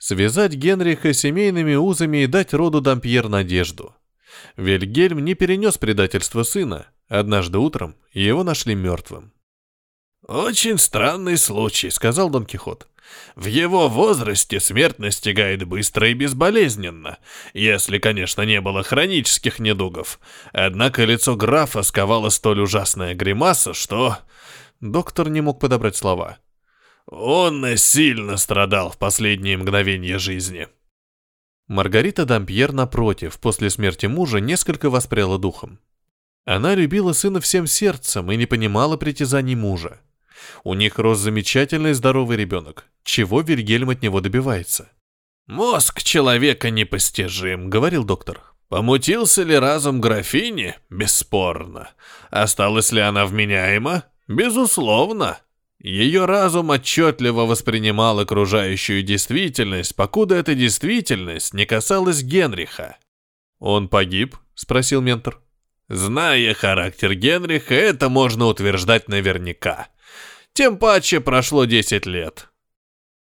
Связать 0.00 0.54
Генриха 0.54 1.12
семейными 1.12 1.74
узами 1.74 2.22
и 2.22 2.26
дать 2.26 2.54
роду 2.54 2.80
Дампьер 2.80 3.28
надежду. 3.28 3.94
Вильгельм 4.56 5.22
не 5.22 5.34
перенес 5.34 5.76
предательство 5.76 6.42
сына. 6.42 6.86
Однажды 7.08 7.58
утром 7.58 7.96
его 8.14 8.42
нашли 8.42 8.74
мертвым. 8.74 9.34
«Очень 10.26 10.78
странный 10.78 11.36
случай»,— 11.36 11.90
сказал 11.90 12.30
Дон 12.30 12.46
Кихот. 12.46 12.88
«В 13.36 13.44
его 13.44 13.90
возрасте 13.90 14.58
смерть 14.58 14.98
настигает 14.98 15.64
быстро 15.64 16.08
и 16.08 16.14
безболезненно, 16.14 17.18
если, 17.52 17.98
конечно, 17.98 18.40
не 18.40 18.62
было 18.62 18.82
хронических 18.82 19.58
недугов. 19.58 20.18
Однако 20.54 21.04
лицо 21.04 21.36
графа 21.36 21.82
сковала 21.82 22.30
столь 22.30 22.60
ужасная 22.60 23.14
гримаса, 23.14 23.74
что...» 23.74 24.16
Доктор 24.80 25.28
не 25.28 25.42
мог 25.42 25.60
подобрать 25.60 25.96
слова. 25.96 26.38
Он 27.10 27.76
сильно 27.76 28.36
страдал 28.36 28.90
в 28.90 28.96
последние 28.96 29.56
мгновения 29.56 30.18
жизни. 30.18 30.68
Маргарита 31.66 32.24
Дампьер, 32.24 32.72
напротив, 32.72 33.40
после 33.40 33.68
смерти 33.68 34.06
мужа 34.06 34.38
несколько 34.38 34.90
воспряла 34.90 35.36
духом. 35.36 35.80
Она 36.44 36.76
любила 36.76 37.12
сына 37.12 37.40
всем 37.40 37.66
сердцем 37.66 38.30
и 38.30 38.36
не 38.36 38.46
понимала 38.46 38.96
притязаний 38.96 39.56
мужа. 39.56 40.00
У 40.62 40.74
них 40.74 40.98
рос 40.98 41.18
замечательный 41.18 41.94
здоровый 41.94 42.36
ребенок. 42.36 42.86
Чего 43.02 43.40
Вильгельм 43.40 43.90
от 43.90 44.02
него 44.02 44.20
добивается? 44.20 44.88
«Мозг 45.48 46.02
человека 46.04 46.70
непостижим»,— 46.70 47.70
говорил 47.70 48.04
доктор. 48.04 48.40
«Помутился 48.68 49.42
ли 49.42 49.58
разум 49.58 50.00
графини? 50.00 50.76
Бесспорно. 50.90 51.90
Осталась 52.30 52.92
ли 52.92 53.00
она 53.00 53.26
вменяема? 53.26 54.04
Безусловно. 54.28 55.40
Ее 55.80 56.26
разум 56.26 56.70
отчетливо 56.70 57.46
воспринимал 57.46 58.20
окружающую 58.20 59.02
действительность, 59.02 59.96
покуда 59.96 60.34
эта 60.34 60.54
действительность 60.54 61.54
не 61.54 61.64
касалась 61.64 62.22
Генриха. 62.22 62.98
«Он 63.58 63.88
погиб?»— 63.88 64.36
спросил 64.54 65.00
ментор. 65.00 65.40
«Зная 65.88 66.52
характер 66.52 67.14
Генриха, 67.14 67.74
это 67.74 68.10
можно 68.10 68.46
утверждать 68.46 69.08
наверняка. 69.08 69.88
Тем 70.52 70.76
паче 70.76 71.20
прошло 71.20 71.64
10 71.64 72.04
лет». 72.04 72.48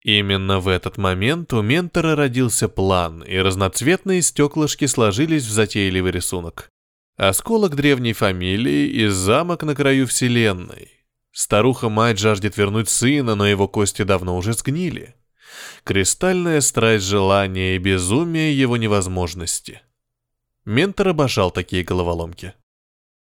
Именно 0.04 0.62
в 0.62 0.70
этот 0.70 0.98
момент 0.98 1.52
у 1.52 1.62
ментора 1.62 2.16
родился 2.16 2.70
план, 2.70 3.24
и 3.24 3.38
разноцветные 3.38 4.22
стеклышки 4.22 4.86
сложились 4.86 5.44
в 5.44 5.52
затейливый 5.52 6.14
рисунок. 6.14 6.72
Осколок 7.18 7.76
древней 7.76 8.14
фамилии 8.14 8.88
и 8.88 9.08
замок 9.08 9.64
на 9.64 9.76
краю 9.76 10.08
вселенной. 10.08 10.97
Старуха-мать 11.38 12.18
жаждет 12.18 12.58
вернуть 12.58 12.90
сына, 12.90 13.36
но 13.36 13.46
его 13.46 13.68
кости 13.68 14.02
давно 14.02 14.38
уже 14.38 14.54
сгнили. 14.54 15.14
Кристальная 15.84 16.62
страсть 16.62 17.06
желания 17.06 17.76
и 17.76 17.78
безумие 17.78 18.60
его 18.60 18.76
невозможности. 18.76 19.84
Ментор 20.66 21.10
обожал 21.10 21.52
такие 21.52 21.84
головоломки. 21.84 22.56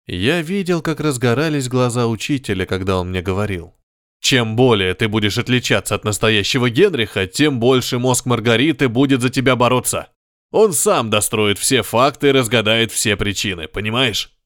Я 0.05 0.41
видел, 0.41 0.81
как 0.81 1.01
разгорались 1.01 1.67
глаза 1.67 2.07
учителя, 2.07 2.65
когда 2.65 2.97
он 2.97 3.09
мне 3.09 3.21
говорил. 3.21 3.75
Чем 4.21 4.55
более 4.55 4.93
ты 4.93 5.09
будешь 5.09 5.37
отличаться 5.37 5.93
от 5.93 6.05
настоящего 6.05 6.69
Генриха, 6.69 7.27
тем 7.27 7.59
больше 7.59 7.99
мозг 7.99 8.25
Маргариты 8.25 8.87
будет 8.87 9.21
за 9.21 9.29
тебя 9.29 9.57
бороться. 9.57 10.07
Он 10.51 10.71
сам 10.71 11.09
достроит 11.09 11.59
все 11.59 11.81
факты 11.81 12.29
и 12.29 12.31
разгадает 12.31 12.93
все 12.93 13.17
причины, 13.17 13.67
понимаешь? 13.67 14.36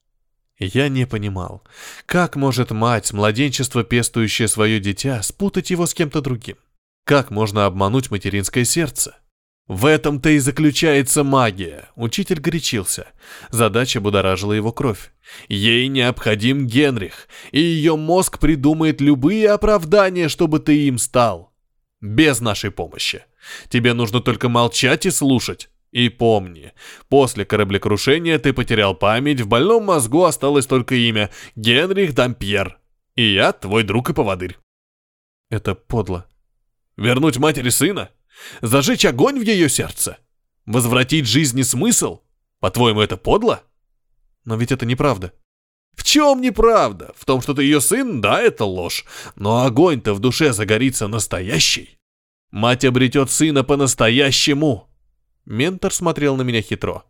Я 0.63 0.89
не 0.89 1.07
понимал, 1.07 1.63
как 2.05 2.35
может 2.35 2.69
мать 2.69 3.07
с 3.07 3.13
младенчества, 3.13 3.83
пестующая 3.83 4.45
свое 4.45 4.79
дитя, 4.79 5.23
спутать 5.23 5.71
его 5.71 5.87
с 5.87 5.95
кем-то 5.95 6.21
другим? 6.21 6.57
Как 7.03 7.31
можно 7.31 7.65
обмануть 7.65 8.11
материнское 8.11 8.63
сердце? 8.63 9.17
В 9.67 9.87
этом-то 9.87 10.29
и 10.29 10.37
заключается 10.37 11.23
магия. 11.23 11.89
Учитель 11.95 12.39
горячился. 12.39 13.07
Задача 13.49 14.01
будоражила 14.01 14.53
его 14.53 14.71
кровь. 14.71 15.11
Ей 15.47 15.87
необходим 15.87 16.67
Генрих, 16.67 17.27
и 17.51 17.59
ее 17.59 17.95
мозг 17.95 18.37
придумает 18.37 19.01
любые 19.01 19.49
оправдания, 19.49 20.29
чтобы 20.29 20.59
ты 20.59 20.85
им 20.85 20.99
стал. 20.99 21.51
Без 22.01 22.39
нашей 22.39 22.69
помощи. 22.69 23.23
Тебе 23.69 23.93
нужно 23.93 24.19
только 24.19 24.47
молчать 24.47 25.07
и 25.07 25.09
слушать. 25.09 25.69
И 25.91 26.07
помни, 26.07 26.71
после 27.10 27.43
кораблекрушения 27.43 28.39
ты 28.39 28.53
потерял 28.53 28.95
память, 28.95 29.41
в 29.41 29.48
больном 29.48 29.86
мозгу 29.86 30.24
осталось 30.24 30.65
только 30.65 30.95
имя 30.95 31.29
Генрих 31.55 32.13
Дампьер. 32.13 32.79
И 33.15 33.33
я 33.33 33.51
твой 33.51 33.83
друг 33.83 34.10
и 34.10 34.13
поводырь. 34.13 34.57
Это 35.50 35.75
подло. 35.75 36.25
Вернуть 36.95 37.38
матери 37.38 37.69
сына? 37.69 38.10
Зажечь 38.62 39.05
огонь 39.05 39.38
в 39.38 39.43
ее 39.43 39.67
сердце? 39.67 40.17
Возвратить 40.65 41.27
жизни 41.27 41.62
смысл? 41.63 42.21
По-твоему, 42.60 43.01
это 43.01 43.17
подло? 43.17 43.63
Но 44.45 44.55
ведь 44.55 44.71
это 44.71 44.86
неправда. 44.86 45.33
В 45.93 46.03
чем 46.03 46.39
неправда? 46.39 47.13
В 47.17 47.25
том, 47.25 47.41
что 47.41 47.53
ты 47.53 47.63
ее 47.63 47.81
сын? 47.81 48.21
Да, 48.21 48.41
это 48.41 48.63
ложь. 48.63 49.05
Но 49.36 49.65
огонь-то 49.65 50.13
в 50.13 50.19
душе 50.19 50.53
загорится 50.53 51.10
настоящий. 51.10 51.98
Мать 52.50 52.86
обретет 52.86 53.29
сына 53.29 53.63
по-настоящему. 53.63 54.90
Ментор 55.51 55.93
смотрел 55.93 56.38
на 56.38 56.43
меня 56.43 56.62
хитро. 56.62 57.03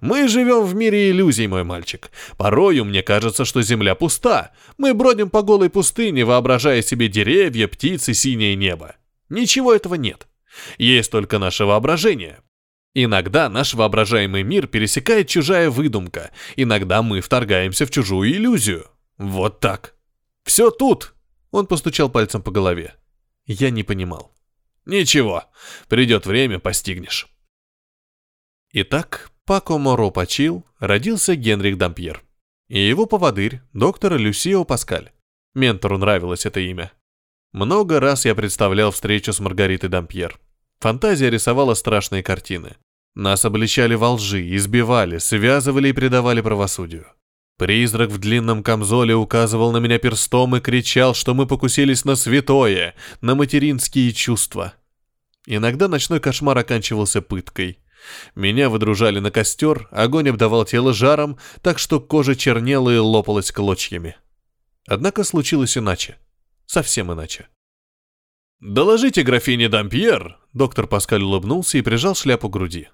«Мы 0.00 0.28
живем 0.28 0.64
в 0.64 0.74
мире 0.74 1.10
иллюзий, 1.10 1.46
мой 1.46 1.62
мальчик. 1.62 2.10
Порою 2.38 2.86
мне 2.86 3.02
кажется, 3.02 3.44
что 3.44 3.60
земля 3.60 3.94
пуста. 3.94 4.52
Мы 4.78 4.94
бродим 4.94 5.28
по 5.28 5.42
голой 5.42 5.68
пустыне, 5.68 6.24
воображая 6.24 6.80
себе 6.80 7.08
деревья, 7.08 7.68
птицы, 7.68 8.14
синее 8.14 8.56
небо. 8.56 8.96
Ничего 9.28 9.74
этого 9.74 9.96
нет. 9.96 10.26
Есть 10.78 11.10
только 11.10 11.38
наше 11.38 11.66
воображение. 11.66 12.38
Иногда 12.94 13.50
наш 13.50 13.74
воображаемый 13.74 14.42
мир 14.42 14.68
пересекает 14.68 15.28
чужая 15.28 15.68
выдумка. 15.68 16.30
Иногда 16.56 17.02
мы 17.02 17.20
вторгаемся 17.20 17.84
в 17.84 17.90
чужую 17.90 18.32
иллюзию. 18.32 18.86
Вот 19.18 19.60
так. 19.60 19.94
Все 20.44 20.70
тут!» 20.70 21.14
Он 21.50 21.66
постучал 21.66 22.08
пальцем 22.08 22.40
по 22.40 22.50
голове. 22.50 22.94
Я 23.44 23.68
не 23.68 23.82
понимал. 23.82 24.34
«Ничего. 24.86 25.44
Придет 25.88 26.24
время, 26.24 26.58
постигнешь». 26.58 27.28
Итак, 28.78 29.30
Пако 29.46 29.78
Моро 29.78 30.10
почил, 30.10 30.66
родился 30.80 31.34
Генрих 31.34 31.78
Дампьер. 31.78 32.22
И 32.68 32.78
его 32.78 33.06
поводырь, 33.06 33.62
доктор 33.72 34.18
Люсио 34.18 34.66
Паскаль. 34.66 35.12
Ментору 35.54 35.96
нравилось 35.96 36.44
это 36.44 36.60
имя. 36.60 36.92
Много 37.52 38.00
раз 38.00 38.26
я 38.26 38.34
представлял 38.34 38.90
встречу 38.90 39.32
с 39.32 39.40
Маргаритой 39.40 39.88
Дампьер. 39.88 40.38
Фантазия 40.80 41.30
рисовала 41.30 41.72
страшные 41.72 42.22
картины. 42.22 42.76
Нас 43.14 43.46
обличали 43.46 43.94
во 43.94 44.10
лжи, 44.10 44.54
избивали, 44.54 45.16
связывали 45.16 45.88
и 45.88 45.94
предавали 45.94 46.42
правосудию. 46.42 47.06
Призрак 47.56 48.10
в 48.10 48.18
длинном 48.18 48.62
камзоле 48.62 49.14
указывал 49.14 49.72
на 49.72 49.78
меня 49.78 49.98
перстом 49.98 50.54
и 50.54 50.60
кричал, 50.60 51.14
что 51.14 51.32
мы 51.32 51.46
покусились 51.46 52.04
на 52.04 52.14
святое, 52.14 52.94
на 53.22 53.36
материнские 53.36 54.12
чувства. 54.12 54.74
Иногда 55.46 55.88
ночной 55.88 56.20
кошмар 56.20 56.58
оканчивался 56.58 57.22
пыткой. 57.22 57.78
Меня 58.34 58.68
выдружали 58.68 59.18
на 59.18 59.30
костер, 59.30 59.88
огонь 59.90 60.28
обдавал 60.28 60.64
тело 60.64 60.92
жаром, 60.92 61.38
так 61.62 61.78
что 61.78 62.00
кожа 62.00 62.36
чернела 62.36 62.90
и 62.90 62.98
лопалась 62.98 63.50
клочьями. 63.50 64.16
Однако 64.86 65.24
случилось 65.24 65.76
иначе. 65.76 66.18
Совсем 66.66 67.12
иначе. 67.12 67.48
«Доложите 68.60 69.22
графине 69.22 69.68
Дампьер»,— 69.68 70.38
доктор 70.52 70.86
Паскаль 70.86 71.22
улыбнулся 71.22 71.78
и 71.78 71.82
прижал 71.82 72.14
шляпу 72.14 72.48
к 72.48 72.52
груди. 72.52 72.88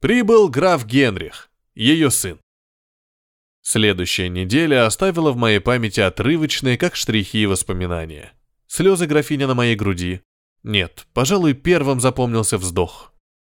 «Прибыл 0.00 0.48
граф 0.48 0.86
Генрих, 0.86 1.50
ее 1.74 2.10
сын». 2.10 2.40
Следующая 3.60 4.28
неделя 4.28 4.86
оставила 4.86 5.30
в 5.30 5.36
моей 5.36 5.60
памяти 5.60 6.00
отрывочные, 6.00 6.78
как 6.78 6.96
штрихи 6.96 7.42
и 7.42 7.46
воспоминания. 7.46 8.32
Слезы 8.66 9.06
графини 9.06 9.44
на 9.44 9.54
моей 9.54 9.76
груди. 9.76 10.22
Нет, 10.62 11.06
пожалуй, 11.12 11.52
первым 11.54 12.00
запомнился 12.00 12.56
вздох. 12.58 13.11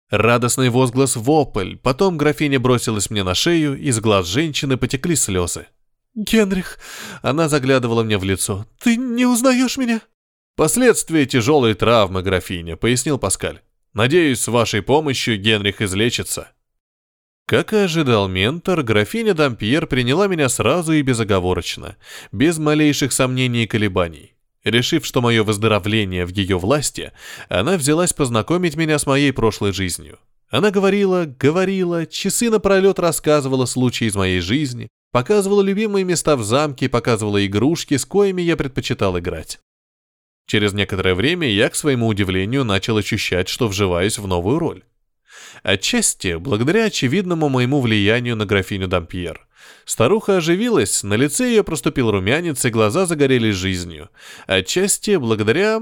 Радостный 0.09 0.69
возглас 0.69 1.15
вопль, 1.15 1.77
потом 1.77 2.17
графиня 2.17 2.59
бросилась 2.59 3.09
мне 3.09 3.23
на 3.23 3.33
шею, 3.33 3.79
из 3.79 3.99
глаз 3.99 4.27
женщины 4.27 4.77
потекли 4.77 5.15
слезы. 5.15 5.67
«Генрих!» 6.13 6.79
Она 7.21 7.49
заглядывала 7.49 8.03
мне 8.03 8.17
в 8.17 8.23
лицо. 8.23 8.65
«Ты 8.79 8.97
не 8.97 9.25
узнаешь 9.25 9.77
меня?» 9.77 10.01
«Последствия 10.55 11.25
тяжелой 11.25 11.73
травмы, 11.73 12.21
графиня»,— 12.21 12.75
пояснил 12.77 13.17
Паскаль. 13.17 13.61
«Надеюсь, 13.93 14.39
с 14.39 14.47
вашей 14.47 14.81
помощью 14.81 15.37
Генрих 15.39 15.81
излечится». 15.81 16.49
Как 17.47 17.73
и 17.73 17.77
ожидал 17.77 18.27
ментор, 18.27 18.81
графиня 18.81 19.33
Дампьер 19.33 19.85
приняла 19.85 20.27
меня 20.27 20.49
сразу 20.49 20.93
и 20.93 21.01
безоговорочно, 21.01 21.95
без 22.31 22.57
малейших 22.57 23.11
сомнений 23.11 23.65
и 23.65 23.67
колебаний. 23.67 24.34
Решив, 24.65 25.05
что 25.05 25.21
мое 25.21 25.43
выздоровление 25.43 26.25
в 26.25 26.31
ее 26.31 26.57
власти, 26.57 27.11
она 27.49 27.77
взялась 27.77 28.13
познакомить 28.13 28.75
меня 28.75 28.97
с 28.97 29.05
моей 29.05 29.31
прошлой 29.31 29.71
жизнью. 29.71 30.17
Она 30.49 30.71
говорила, 30.71 31.25
говорила, 31.25 32.07
часы 32.07 32.49
напролет 32.49 32.97
рассказывала 32.97 33.67
случаи 33.67 34.07
из 34.07 34.15
моей 34.15 34.39
жизни, 34.39 34.89
показывала 35.11 35.61
любимые 35.61 36.03
места 36.03 36.35
в 36.35 36.43
замке, 36.43 36.89
показывала 36.89 37.45
игрушки, 37.45 37.95
с 37.95 38.05
коими 38.05 38.41
я 38.41 38.57
предпочитал 38.57 39.19
играть. 39.19 39.59
Через 40.47 40.73
некоторое 40.73 41.13
время 41.13 41.47
я, 41.47 41.69
к 41.69 41.75
своему 41.75 42.07
удивлению, 42.07 42.63
начал 42.63 42.97
ощущать, 42.97 43.47
что 43.47 43.67
вживаюсь 43.67 44.17
в 44.17 44.27
новую 44.27 44.57
роль. 44.57 44.83
Отчасти 45.63 46.35
благодаря 46.35 46.85
очевидному 46.85 47.49
моему 47.49 47.81
влиянию 47.81 48.35
на 48.35 48.45
графиню 48.45 48.87
Дампьер. 48.87 49.47
Старуха 49.85 50.37
оживилась, 50.37 51.03
на 51.03 51.15
лице 51.15 51.47
ее 51.49 51.63
проступил 51.63 52.11
румянец, 52.11 52.65
и 52.65 52.69
глаза 52.69 53.05
загорелись 53.05 53.55
жизнью. 53.55 54.09
Отчасти 54.47 55.15
благодаря... 55.15 55.81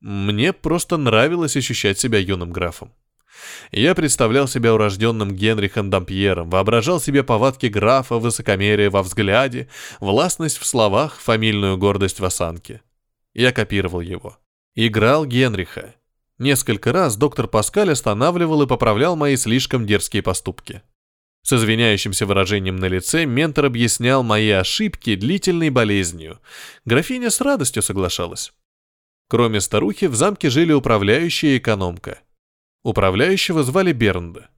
Мне 0.00 0.52
просто 0.52 0.96
нравилось 0.96 1.56
ощущать 1.56 1.98
себя 1.98 2.20
юным 2.20 2.52
графом. 2.52 2.92
Я 3.72 3.94
представлял 3.94 4.46
себя 4.46 4.74
урожденным 4.74 5.34
Генрихом 5.34 5.90
Дампьером, 5.90 6.50
воображал 6.50 7.00
себе 7.00 7.22
повадки 7.22 7.66
графа, 7.66 8.16
высокомерие 8.16 8.90
во 8.90 9.02
взгляде, 9.02 9.68
властность 10.00 10.58
в 10.58 10.66
словах, 10.66 11.18
фамильную 11.20 11.76
гордость 11.76 12.20
в 12.20 12.24
осанке. 12.24 12.80
Я 13.34 13.52
копировал 13.52 14.00
его. 14.00 14.38
Играл 14.74 15.26
Генриха, 15.26 15.94
Несколько 16.38 16.92
раз 16.92 17.16
доктор 17.16 17.48
Паскаль 17.48 17.90
останавливал 17.90 18.62
и 18.62 18.66
поправлял 18.66 19.16
мои 19.16 19.36
слишком 19.36 19.86
дерзкие 19.86 20.22
поступки. 20.22 20.82
С 21.42 21.52
извиняющимся 21.52 22.26
выражением 22.26 22.76
на 22.76 22.86
лице 22.86 23.24
ментор 23.24 23.66
объяснял 23.66 24.22
мои 24.22 24.50
ошибки 24.50 25.16
длительной 25.16 25.70
болезнью. 25.70 26.40
Графиня 26.84 27.30
с 27.30 27.40
радостью 27.40 27.82
соглашалась. 27.82 28.52
Кроме 29.28 29.60
старухи, 29.60 30.06
в 30.06 30.14
замке 30.14 30.48
жили 30.48 30.72
управляющая 30.72 31.54
и 31.54 31.58
экономка. 31.58 32.20
Управляющего 32.84 33.62
звали 33.62 33.92
Бернда. 33.92 34.48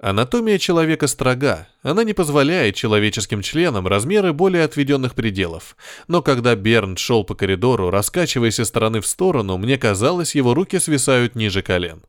Анатомия 0.00 0.58
человека 0.58 1.06
строга, 1.06 1.68
она 1.82 2.02
не 2.02 2.14
позволяет 2.14 2.74
человеческим 2.74 3.42
членам 3.42 3.86
размеры 3.86 4.32
более 4.32 4.64
отведенных 4.64 5.14
пределов. 5.14 5.76
Но 6.08 6.20
когда 6.20 6.56
Берн 6.56 6.96
шел 6.96 7.24
по 7.24 7.34
коридору, 7.34 7.90
раскачиваясь 7.90 8.58
из 8.58 8.66
стороны 8.68 9.00
в 9.00 9.06
сторону, 9.06 9.56
мне 9.56 9.78
казалось, 9.78 10.34
его 10.34 10.52
руки 10.52 10.80
свисают 10.80 11.36
ниже 11.36 11.62
колен. 11.62 12.02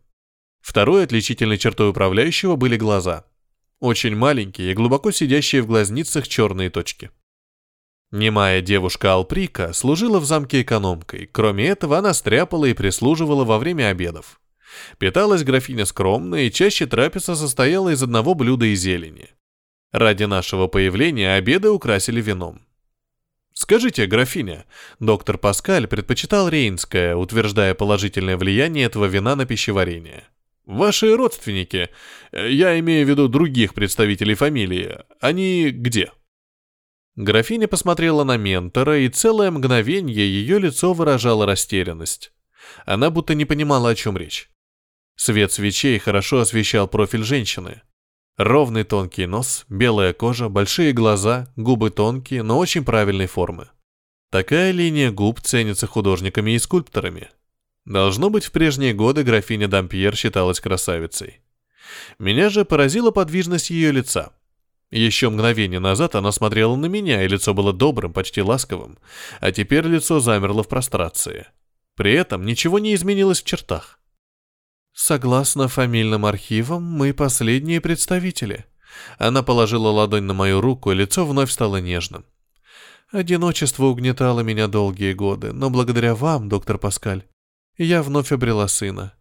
Второй 0.62 1.04
отличительной 1.04 1.60
чертой 1.60 1.89
управляющего 1.89 2.56
были 2.56 2.76
глаза. 2.76 3.26
Очень 3.80 4.15
маленькие 4.15 4.71
и 4.71 4.74
глубоко 4.74 5.12
сидящие 5.12 5.62
в 5.62 5.67
глазницах 5.67 6.28
черные 6.28 6.71
точки. 6.71 7.12
Немая 8.12 8.62
девушка 8.62 9.13
Алприка 9.13 9.74
служила 9.74 10.19
в 10.19 10.26
замке 10.26 10.63
экономкой. 10.63 11.30
Кроме 11.32 11.67
этого, 11.67 12.00
она 12.00 12.15
стряпала 12.15 12.65
и 12.65 12.74
прислуживала 12.74 13.43
во 13.43 13.60
время 13.60 13.89
обедов. 13.89 14.39
Питалась 14.98 15.44
графиня 15.44 15.86
скромно, 15.86 16.36
и 16.36 16.52
чаще 16.52 16.86
трапеза 16.86 17.36
состояла 17.36 17.90
из 17.90 18.02
одного 18.04 18.34
блюда 18.34 18.66
и 18.66 18.76
зелени. 18.76 19.30
Ради 19.92 20.26
нашего 20.26 20.68
появления 20.68 21.36
обеды 21.36 21.70
украсили 21.70 22.22
вином. 22.22 22.62
«Скажите, 23.54 24.06
графиня», 24.06 24.66
доктор 25.00 25.38
Паскаль 25.38 25.88
предпочитал 25.88 26.50
рейнское, 26.50 27.16
утверждая 27.16 27.74
положительное 27.74 28.36
влияние 28.36 28.86
этого 28.86 29.06
вина 29.06 29.38
на 29.38 29.46
пищеварение. 29.46 30.26
«Ваши 30.66 31.16
родственники, 31.16 31.90
я 32.34 32.78
имею 32.80 33.06
в 33.06 33.10
виду 33.10 33.30
других 33.30 33.74
представителей 33.74 34.36
фамилии, 34.36 34.98
они 35.22 35.70
где?» 35.70 36.12
Графиня 37.16 37.70
посмотрела 37.70 38.26
на 38.26 38.36
ментора, 38.36 39.00
и 39.00 39.08
целое 39.08 39.50
мгновение 39.52 40.28
ее 40.28 40.60
лицо 40.60 40.92
выражало 40.92 41.46
растерянность. 41.46 42.34
Она 42.86 43.10
будто 43.10 43.36
не 43.36 43.46
понимала, 43.46 43.92
о 43.92 43.96
чем 43.96 44.18
речь. 44.18 44.50
Свет 45.15 45.51
свечей 45.51 45.97
хорошо 45.99 46.39
освещал 46.39 46.88
профиль 46.88 47.23
женщины. 47.23 47.82
Ровный 48.38 48.84
тонкий 48.84 49.25
нос, 49.25 49.65
белая 49.69 50.12
кожа, 50.13 50.49
большие 50.49 50.91
глаза, 50.91 51.47
губы 51.56 51.89
тонкие, 51.89 52.43
но 52.43 52.58
очень 52.60 52.84
правильной 52.84 53.28
формы. 53.28 53.69
Такая 54.30 54.71
линия 54.71 55.12
губ 55.12 55.39
ценится 55.39 55.88
художниками 55.88 56.51
и 56.51 56.60
скульпторами. 56.60 57.30
Должно 57.86 58.30
быть, 58.30 58.45
в 58.45 58.51
прежние 58.51 58.93
годы 58.93 59.23
графиня 59.23 59.69
Дампьер 59.69 60.15
считалась 60.17 60.60
красавицей. 60.60 61.39
Меня 62.19 62.49
же 62.49 62.65
поразила 62.65 63.12
подвижность 63.12 63.69
ее 63.69 63.91
лица. 63.91 64.34
Еще 64.91 65.30
мгновение 65.30 65.80
назад 65.80 66.15
она 66.15 66.32
смотрела 66.32 66.75
на 66.75 66.88
меня, 66.88 67.23
и 67.23 67.28
лицо 67.28 67.54
было 67.54 67.71
добрым, 67.71 68.12
почти 68.12 68.41
ласковым, 68.41 68.97
а 69.39 69.51
теперь 69.51 69.86
лицо 69.86 70.19
замерло 70.19 70.63
в 70.63 70.67
прострации. 70.67 71.47
При 71.95 72.13
этом 72.13 72.45
ничего 72.45 72.80
не 72.80 72.93
изменилось 72.93 73.41
в 73.41 73.45
чертах. 73.45 73.99
Согласно 74.95 75.67
фамильным 75.67 76.25
архивам, 76.25 76.84
мы 76.84 77.13
последние 77.13 77.81
представители. 77.81 78.63
Она 79.17 79.43
положила 79.43 79.89
ладонь 79.89 80.23
на 80.23 80.34
мою 80.34 80.62
руку, 80.62 80.89
и 80.89 80.95
лицо 80.95 81.25
вновь 81.25 81.51
стало 81.51 81.81
нежным. 81.81 82.23
Одиночество 83.12 83.88
угнетало 83.88 84.39
меня 84.39 84.67
долгие 84.67 85.12
годы, 85.12 85.51
но 85.51 85.69
благодаря 85.69 86.15
вам, 86.15 86.47
доктор 86.47 86.77
Паскаль, 86.77 87.25
я 87.77 88.01
вновь 88.01 88.31
обрела 88.31 88.69
сына. 88.69 89.13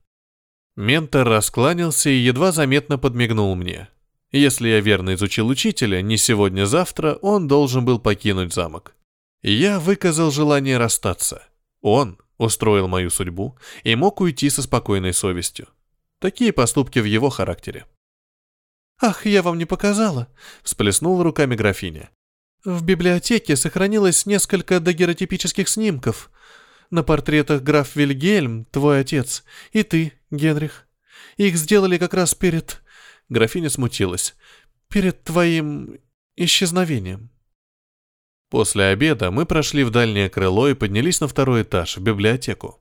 Ментор 0.76 1.26
раскланялся 1.26 2.08
и 2.08 2.18
едва 2.18 2.52
заметно 2.52 2.96
подмигнул 2.96 3.56
мне. 3.56 3.88
Если 4.30 4.68
я 4.68 4.80
верно 4.80 5.14
изучил 5.14 5.48
учителя, 5.48 6.02
не 6.02 6.18
сегодня-завтра 6.18 7.14
он 7.14 7.48
должен 7.48 7.84
был 7.84 7.98
покинуть 7.98 8.54
замок. 8.54 8.94
Я 9.42 9.80
выказал 9.80 10.30
желание 10.30 10.78
расстаться. 10.78 11.42
Он 11.82 12.16
устроил 12.38 12.88
мою 12.88 13.10
судьбу 13.10 13.56
и 13.82 13.94
мог 13.94 14.20
уйти 14.20 14.50
со 14.50 14.62
спокойной 14.62 15.12
совестью. 15.12 15.68
Такие 16.18 16.52
поступки 16.52 16.98
в 16.98 17.04
его 17.04 17.30
характере. 17.30 17.86
«Ах, 19.00 19.26
я 19.26 19.42
вам 19.42 19.58
не 19.58 19.64
показала!»— 19.64 20.28
всплеснула 20.62 21.24
руками 21.24 21.54
графиня. 21.54 22.10
«В 22.64 22.82
библиотеке 22.84 23.56
сохранилось 23.56 24.24
несколько 24.24 24.80
дагеротипических 24.80 25.68
снимков. 25.68 26.30
На 26.90 27.02
портретах 27.02 27.62
граф 27.62 27.96
Вильгельм, 27.96 28.64
твой 28.66 29.00
отец, 29.00 29.44
и 29.72 29.82
ты, 29.82 30.12
Генрих. 30.30 30.86
Их 31.36 31.56
сделали 31.56 31.98
как 31.98 32.14
раз 32.14 32.34
перед...» 32.34 32.82
Графиня 33.28 33.68
смутилась. 33.68 34.34
«Перед 34.88 35.24
твоим 35.24 35.98
исчезновением». 36.36 37.33
После 38.54 38.84
обеда 38.84 39.32
мы 39.32 39.46
прошли 39.46 39.82
в 39.82 39.90
дальнее 39.90 40.30
крыло 40.30 40.68
и 40.68 40.74
поднялись 40.74 41.20
на 41.20 41.26
второй 41.26 41.62
этаж, 41.62 41.96
в 41.96 42.00
библиотеку. 42.00 42.80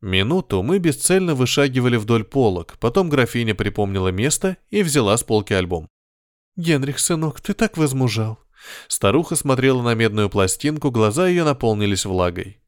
Минуту 0.00 0.62
мы 0.62 0.78
бесцельно 0.78 1.34
вышагивали 1.34 1.96
вдоль 1.96 2.22
полок, 2.22 2.78
потом 2.78 3.08
графиня 3.08 3.56
припомнила 3.56 4.10
место 4.12 4.58
и 4.70 4.84
взяла 4.84 5.16
с 5.16 5.24
полки 5.24 5.54
альбом. 5.54 5.88
«Генрих, 6.54 7.00
сынок, 7.00 7.40
ты 7.40 7.52
так 7.52 7.76
возмужал. 7.76 8.38
Старуха 8.86 9.34
смотрела 9.34 9.82
на 9.82 9.94
медную 9.94 10.30
пластинку, 10.30 10.92
глаза 10.92 11.26
ее 11.26 11.42
наполнились 11.42 12.04
влагой. 12.04 12.60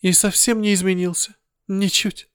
«И 0.00 0.12
совсем 0.12 0.60
не 0.60 0.74
изменился. 0.74 1.34
Ничуть». 1.66 2.28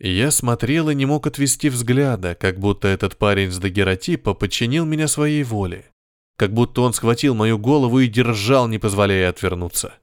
Я 0.00 0.32
смотрел 0.32 0.90
и 0.90 0.96
не 0.96 1.06
мог 1.06 1.28
отвести 1.28 1.68
взгляда, 1.68 2.34
как 2.34 2.58
будто 2.58 2.88
этот 2.88 3.18
парень 3.18 3.52
с 3.52 3.58
дагеротипа 3.58 4.34
подчинил 4.34 4.84
меня 4.84 5.06
своей 5.06 5.44
воле. 5.44 5.92
Как 6.38 6.52
будто 6.52 6.82
он 6.82 6.92
схватил 6.92 7.34
мою 7.34 7.58
голову 7.58 7.98
и 7.98 8.06
держал, 8.06 8.68
не 8.68 8.78
позволяя 8.78 9.30
отвернуться. 9.30 9.94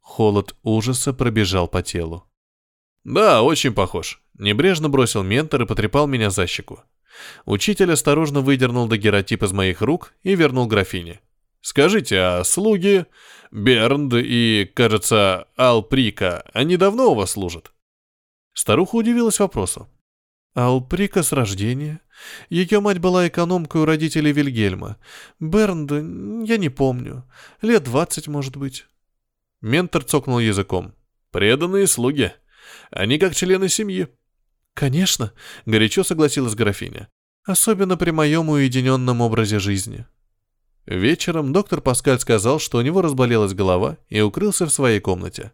Холод 0.00 0.56
ужаса 0.64 1.12
пробежал 1.12 1.68
по 1.68 1.82
телу. 1.82 2.24
«Да, 3.04 3.42
очень 3.42 3.72
похож»,— 3.72 4.20
небрежно 4.38 4.88
бросил 4.88 5.22
ментор 5.22 5.62
и 5.62 5.66
потрепал 5.66 6.08
меня 6.08 6.30
за 6.30 6.48
щеку. 6.48 6.80
Учитель 7.44 7.92
осторожно 7.92 8.40
выдернул 8.40 8.88
дагеротип 8.88 9.44
из 9.44 9.52
моих 9.52 9.82
рук 9.82 10.14
и 10.24 10.34
вернул 10.34 10.66
графине. 10.66 11.20
«Скажите, 11.60 12.18
а 12.18 12.42
слуги 12.42 13.06
Бернд 13.52 14.14
и, 14.14 14.68
кажется, 14.74 15.46
Алприка, 15.56 16.42
они 16.52 16.76
давно 16.76 17.12
у 17.12 17.14
вас 17.14 17.30
служат?» 17.30 17.72
Старуха 18.52 18.96
удивилась 18.96 19.38
вопросу. 19.38 19.88
Алприка 20.54 21.24
с 21.24 21.32
рождения. 21.32 22.00
Ее 22.48 22.78
мать 22.78 22.98
была 22.98 23.26
экономкой 23.26 23.82
у 23.82 23.84
родителей 23.84 24.32
Вильгельма. 24.32 24.98
Бернда 25.40 25.96
я 25.96 26.56
не 26.58 26.68
помню. 26.68 27.24
Лет 27.60 27.82
двадцать, 27.84 28.28
может 28.28 28.56
быть. 28.56 28.86
Ментор 29.60 30.04
цокнул 30.04 30.38
языком. 30.38 30.94
Преданные 31.32 31.88
слуги. 31.88 32.32
Они 32.92 33.18
как 33.18 33.34
члены 33.34 33.68
семьи. 33.68 34.08
Конечно, 34.74 35.32
горячо 35.66 36.04
согласилась 36.04 36.54
графиня. 36.54 37.08
Особенно 37.44 37.96
при 37.96 38.12
моем 38.12 38.48
уединенном 38.48 39.20
образе 39.20 39.58
жизни. 39.58 40.06
Вечером 40.86 41.52
доктор 41.52 41.80
Паскаль 41.80 42.20
сказал, 42.20 42.60
что 42.60 42.78
у 42.78 42.82
него 42.82 43.02
разболелась 43.02 43.54
голова 43.54 43.98
и 44.08 44.20
укрылся 44.20 44.66
в 44.66 44.72
своей 44.72 45.00
комнате. 45.00 45.52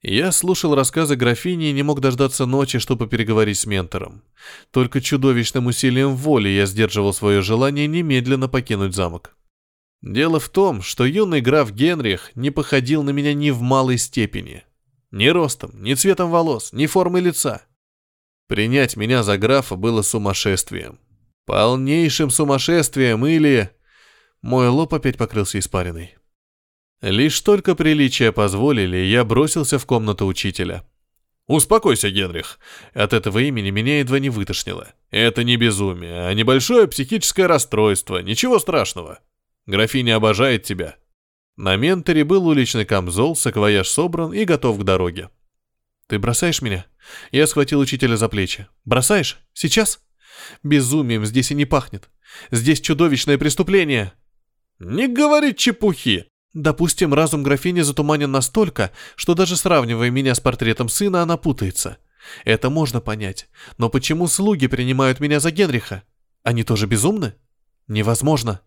Я 0.00 0.30
слушал 0.30 0.76
рассказы 0.76 1.16
графини 1.16 1.70
и 1.70 1.72
не 1.72 1.82
мог 1.82 2.00
дождаться 2.00 2.46
ночи, 2.46 2.78
чтобы 2.78 3.08
переговорить 3.08 3.58
с 3.58 3.66
ментором. 3.66 4.22
Только 4.70 5.00
чудовищным 5.00 5.66
усилием 5.66 6.14
воли 6.14 6.48
я 6.48 6.66
сдерживал 6.66 7.12
свое 7.12 7.42
желание 7.42 7.88
немедленно 7.88 8.48
покинуть 8.48 8.94
замок. 8.94 9.36
Дело 10.00 10.38
в 10.38 10.48
том, 10.50 10.82
что 10.82 11.04
юный 11.04 11.40
граф 11.40 11.72
Генрих 11.72 12.30
не 12.36 12.52
походил 12.52 13.02
на 13.02 13.10
меня 13.10 13.34
ни 13.34 13.50
в 13.50 13.60
малой 13.60 13.98
степени. 13.98 14.62
Ни 15.10 15.26
ростом, 15.28 15.82
ни 15.82 15.94
цветом 15.94 16.30
волос, 16.30 16.72
ни 16.72 16.86
формой 16.86 17.20
лица. 17.20 17.62
Принять 18.46 18.96
меня 18.96 19.24
за 19.24 19.36
графа 19.36 19.74
было 19.74 20.02
сумасшествием. 20.02 21.00
Полнейшим 21.44 22.30
сумасшествием 22.30 23.26
или... 23.26 23.70
Мой 24.42 24.68
лоб 24.68 24.94
опять 24.94 25.16
покрылся 25.16 25.58
испариной. 25.58 26.17
Лишь 27.00 27.40
только 27.40 27.74
приличия 27.74 28.32
позволили, 28.32 28.96
я 28.96 29.24
бросился 29.24 29.78
в 29.78 29.86
комнату 29.86 30.26
учителя. 30.26 30.84
«Успокойся, 31.48 32.10
Генрих. 32.10 32.58
От 32.92 33.14
этого 33.14 33.38
имени 33.38 33.70
меня 33.70 34.00
едва 34.00 34.18
не 34.18 34.28
вытошнило. 34.28 34.92
Это 35.10 35.44
не 35.44 35.56
безумие, 35.56 36.26
а 36.26 36.34
небольшое 36.34 36.86
психическое 36.86 37.46
расстройство. 37.46 38.18
Ничего 38.18 38.58
страшного. 38.58 39.20
Графиня 39.66 40.16
обожает 40.16 40.64
тебя». 40.64 40.96
На 41.56 41.76
менторе 41.76 42.22
был 42.24 42.46
уличный 42.46 42.84
камзол, 42.84 43.34
саквояж 43.34 43.88
собран 43.88 44.32
и 44.32 44.44
готов 44.44 44.78
к 44.78 44.84
дороге. 44.84 45.30
«Ты 46.06 46.18
бросаешь 46.18 46.62
меня?» 46.62 46.84
Я 47.32 47.46
схватил 47.46 47.80
учителя 47.80 48.16
за 48.16 48.28
плечи. 48.28 48.68
«Бросаешь? 48.84 49.38
Сейчас?» 49.54 50.00
«Безумием 50.62 51.24
здесь 51.24 51.50
и 51.50 51.54
не 51.54 51.64
пахнет. 51.64 52.10
Здесь 52.50 52.80
чудовищное 52.80 53.38
преступление». 53.38 54.12
«Не 54.78 55.08
говори 55.08 55.54
чепухи!» 55.54 56.27
Допустим, 56.54 57.12
разум 57.12 57.42
графини 57.42 57.82
затуманен 57.82 58.30
настолько, 58.30 58.90
что 59.16 59.34
даже 59.34 59.56
сравнивая 59.56 60.10
меня 60.10 60.34
с 60.34 60.40
портретом 60.40 60.88
сына, 60.88 61.22
она 61.22 61.36
путается. 61.36 61.98
Это 62.44 62.70
можно 62.70 63.00
понять. 63.00 63.48
Но 63.76 63.88
почему 63.88 64.26
слуги 64.28 64.66
принимают 64.66 65.20
меня 65.20 65.40
за 65.40 65.50
Генриха? 65.50 66.02
Они 66.42 66.64
тоже 66.64 66.86
безумны? 66.86 67.34
Невозможно. 67.86 68.60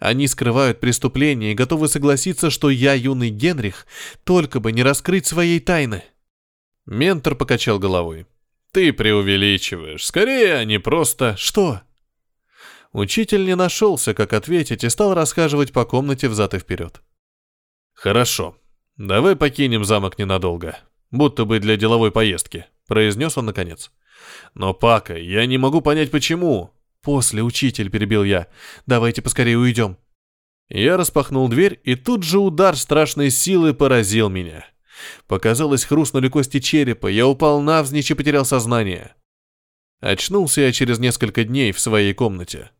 Они 0.00 0.26
скрывают 0.26 0.80
преступление 0.80 1.52
и 1.52 1.56
готовы 1.56 1.88
согласиться, 1.88 2.50
что 2.50 2.70
я 2.70 2.94
юный 2.94 3.30
Генрих, 3.30 3.86
только 4.24 4.60
бы 4.60 4.72
не 4.72 4.82
раскрыть 4.82 5.26
своей 5.26 5.60
тайны. 5.60 6.02
Ментор 6.86 7.36
покачал 7.36 7.78
головой. 7.78 8.26
Ты 8.72 8.92
преувеличиваешь. 8.92 10.04
Скорее, 10.04 10.54
они 10.54 10.78
просто... 10.78 11.36
Что? 11.36 11.82
Учитель 12.92 13.44
не 13.44 13.54
нашелся, 13.54 14.14
как 14.14 14.32
ответить, 14.32 14.82
и 14.82 14.88
стал 14.88 15.14
расхаживать 15.14 15.72
по 15.72 15.84
комнате 15.84 16.28
взад 16.28 16.54
и 16.54 16.58
вперед. 16.58 17.02
«Хорошо. 17.92 18.56
Давай 18.96 19.36
покинем 19.36 19.84
замок 19.84 20.18
ненадолго. 20.18 20.78
Будто 21.10 21.44
бы 21.44 21.60
для 21.60 21.76
деловой 21.76 22.10
поездки»,— 22.10 22.66
произнес 22.88 23.38
он 23.38 23.46
наконец. 23.46 23.92
«Но, 24.54 24.74
Пака, 24.74 25.16
я 25.16 25.46
не 25.46 25.58
могу 25.58 25.80
понять, 25.80 26.10
почему». 26.10 26.72
«После, 27.02 27.42
учитель»,— 27.42 27.90
перебил 27.92 28.24
я. 28.24 28.48
«Давайте 28.86 29.22
поскорее 29.22 29.56
уйдем». 29.56 29.96
Я 30.68 30.96
распахнул 30.96 31.48
дверь, 31.48 31.80
и 31.82 31.94
тут 31.94 32.22
же 32.22 32.38
удар 32.38 32.76
страшной 32.76 33.30
силы 33.30 33.72
поразил 33.72 34.28
меня. 34.28 34.66
Показалось, 35.26 35.84
хрустнули 35.84 36.28
кости 36.28 36.60
черепа, 36.60 37.06
я 37.06 37.26
упал 37.26 37.60
навзничь 37.60 38.10
и 38.10 38.14
потерял 38.14 38.44
сознание. 38.44 39.14
Очнулся 40.00 40.60
я 40.60 40.72
через 40.72 40.98
несколько 40.98 41.44
дней 41.44 41.72
в 41.72 41.80
своей 41.80 42.14
комнате. 42.14 42.70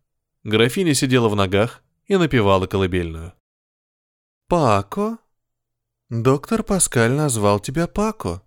Графиня 0.43 0.95
сидела 0.95 1.29
в 1.29 1.37
ногах 1.37 1.83
и 2.07 2.17
напевала 2.17 2.67
колыбельную. 2.67 3.35
«Пако? 4.49 5.19
Доктор 6.09 6.63
Паскаль 6.63 7.13
назвал 7.13 7.61
тебя 7.61 7.87
Пако. 7.87 8.43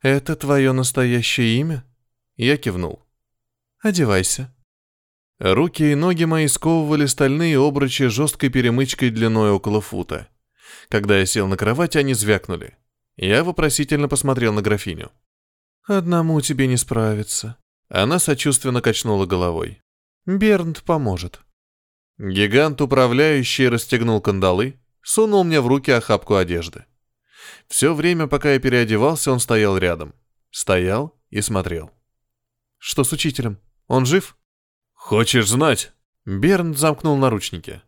Это 0.00 0.36
твое 0.36 0.72
настоящее 0.72 1.60
имя?» 1.60 1.84
Я 2.36 2.56
кивнул. 2.56 3.04
«Одевайся». 3.80 4.54
Руки 5.38 5.82
и 5.90 5.96
ноги 5.96 6.24
мои 6.24 6.46
сковывали 6.46 7.06
стальные 7.06 7.58
обручи 7.58 8.06
жесткой 8.06 8.48
перемычкой 8.48 9.10
длиной 9.10 9.50
около 9.50 9.80
фута. 9.80 10.28
Когда 10.88 11.18
я 11.18 11.26
сел 11.26 11.48
на 11.48 11.56
кровать, 11.56 11.96
они 11.96 12.14
звякнули. 12.14 12.76
Я 13.16 13.42
вопросительно 13.42 14.08
посмотрел 14.08 14.52
на 14.52 14.62
графиню. 14.62 15.10
«Одному 15.84 16.40
тебе 16.40 16.68
не 16.68 16.76
справиться». 16.76 17.56
Она 17.88 18.20
сочувственно 18.20 18.80
качнула 18.80 19.26
головой. 19.26 19.81
Бернт 20.26 20.82
поможет. 20.84 21.40
Гигант-управляющий 22.18 23.68
расстегнул 23.68 24.20
кандалы, 24.20 24.78
сунул 25.02 25.42
мне 25.42 25.60
в 25.60 25.66
руки 25.66 25.90
охапку 25.90 26.36
одежды. 26.36 26.84
Все 27.66 27.92
время, 27.92 28.28
пока 28.28 28.52
я 28.52 28.60
переодевался, 28.60 29.32
он 29.32 29.40
стоял 29.40 29.76
рядом. 29.76 30.14
Стоял 30.50 31.18
и 31.30 31.40
смотрел. 31.40 31.90
Что 32.78 33.02
с 33.02 33.12
учителем? 33.12 33.58
Он 33.88 34.06
жив? 34.06 34.36
Хочешь 34.92 35.48
знать? 35.48 35.92
Бернт 36.24 36.78
замкнул 36.78 37.16
наручники. 37.16 37.82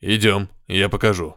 Идем, 0.00 0.48
я 0.68 0.88
покажу. 0.88 1.36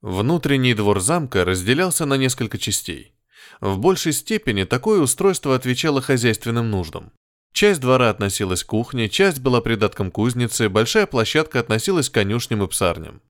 Внутренний 0.00 0.72
двор 0.72 1.00
замка 1.00 1.44
разделялся 1.44 2.06
на 2.06 2.14
несколько 2.14 2.56
частей. 2.56 3.14
В 3.60 3.78
большей 3.78 4.12
степени 4.12 4.64
такое 4.64 5.00
устройство 5.00 5.54
отвечало 5.54 6.00
хозяйственным 6.00 6.70
нуждам. 6.70 7.12
Часть 7.52 7.80
двора 7.80 8.10
относилась 8.10 8.62
к 8.62 8.68
кухне, 8.68 9.08
часть 9.08 9.40
была 9.40 9.60
придатком 9.60 10.10
кузницы, 10.10 10.68
большая 10.68 11.06
площадка 11.06 11.60
относилась 11.60 12.08
к 12.08 12.14
конюшням 12.14 12.62
и 12.62 12.68
псарням. 12.68 13.20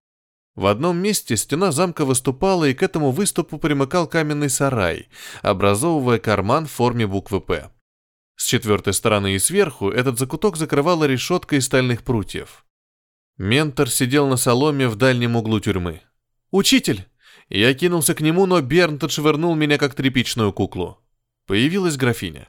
В 0.55 0.67
одном 0.67 0.99
месте 0.99 1.37
стена 1.37 1.71
замка 1.71 2.05
выступала, 2.05 2.65
и 2.65 2.75
к 2.75 2.83
этому 2.83 3.13
выступу 3.13 3.59
примыкал 3.59 4.09
каменный 4.09 4.51
сарай, 4.51 5.09
образовывая 5.43 6.19
карман 6.19 6.67
в 6.67 6.73
форме 6.73 7.07
буквы 7.07 7.41
«П». 7.41 7.71
С 8.37 8.45
четвертой 8.45 8.93
стороны 8.93 9.35
и 9.35 9.39
сверху 9.39 9.91
этот 9.91 10.19
закуток 10.19 10.57
закрывала 10.57 11.05
решетка 11.05 11.57
из 11.57 11.65
стальных 11.65 12.03
прутьев. 12.03 12.65
Ментор 13.37 13.89
сидел 13.89 14.27
на 14.27 14.37
соломе 14.37 14.89
в 14.89 14.97
дальнем 14.97 15.37
углу 15.37 15.61
тюрьмы. 15.61 16.03
«Учитель!» 16.51 17.07
Я 17.49 17.73
кинулся 17.73 18.15
к 18.15 18.21
нему, 18.21 18.45
но 18.47 18.61
Бернт 18.61 19.03
отшвырнул 19.05 19.55
меня 19.55 19.79
как 19.79 19.95
тряпичную 19.95 20.53
куклу. 20.53 20.99
Появилась 21.47 21.97
графиня. 21.97 22.49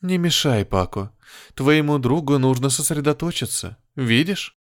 «Не 0.00 0.16
мешай, 0.16 0.64
Пако. 0.64 1.12
Твоему 1.54 1.98
другу 1.98 2.38
нужно 2.38 2.70
сосредоточиться. 2.70 3.76
Видишь?» 3.96 4.56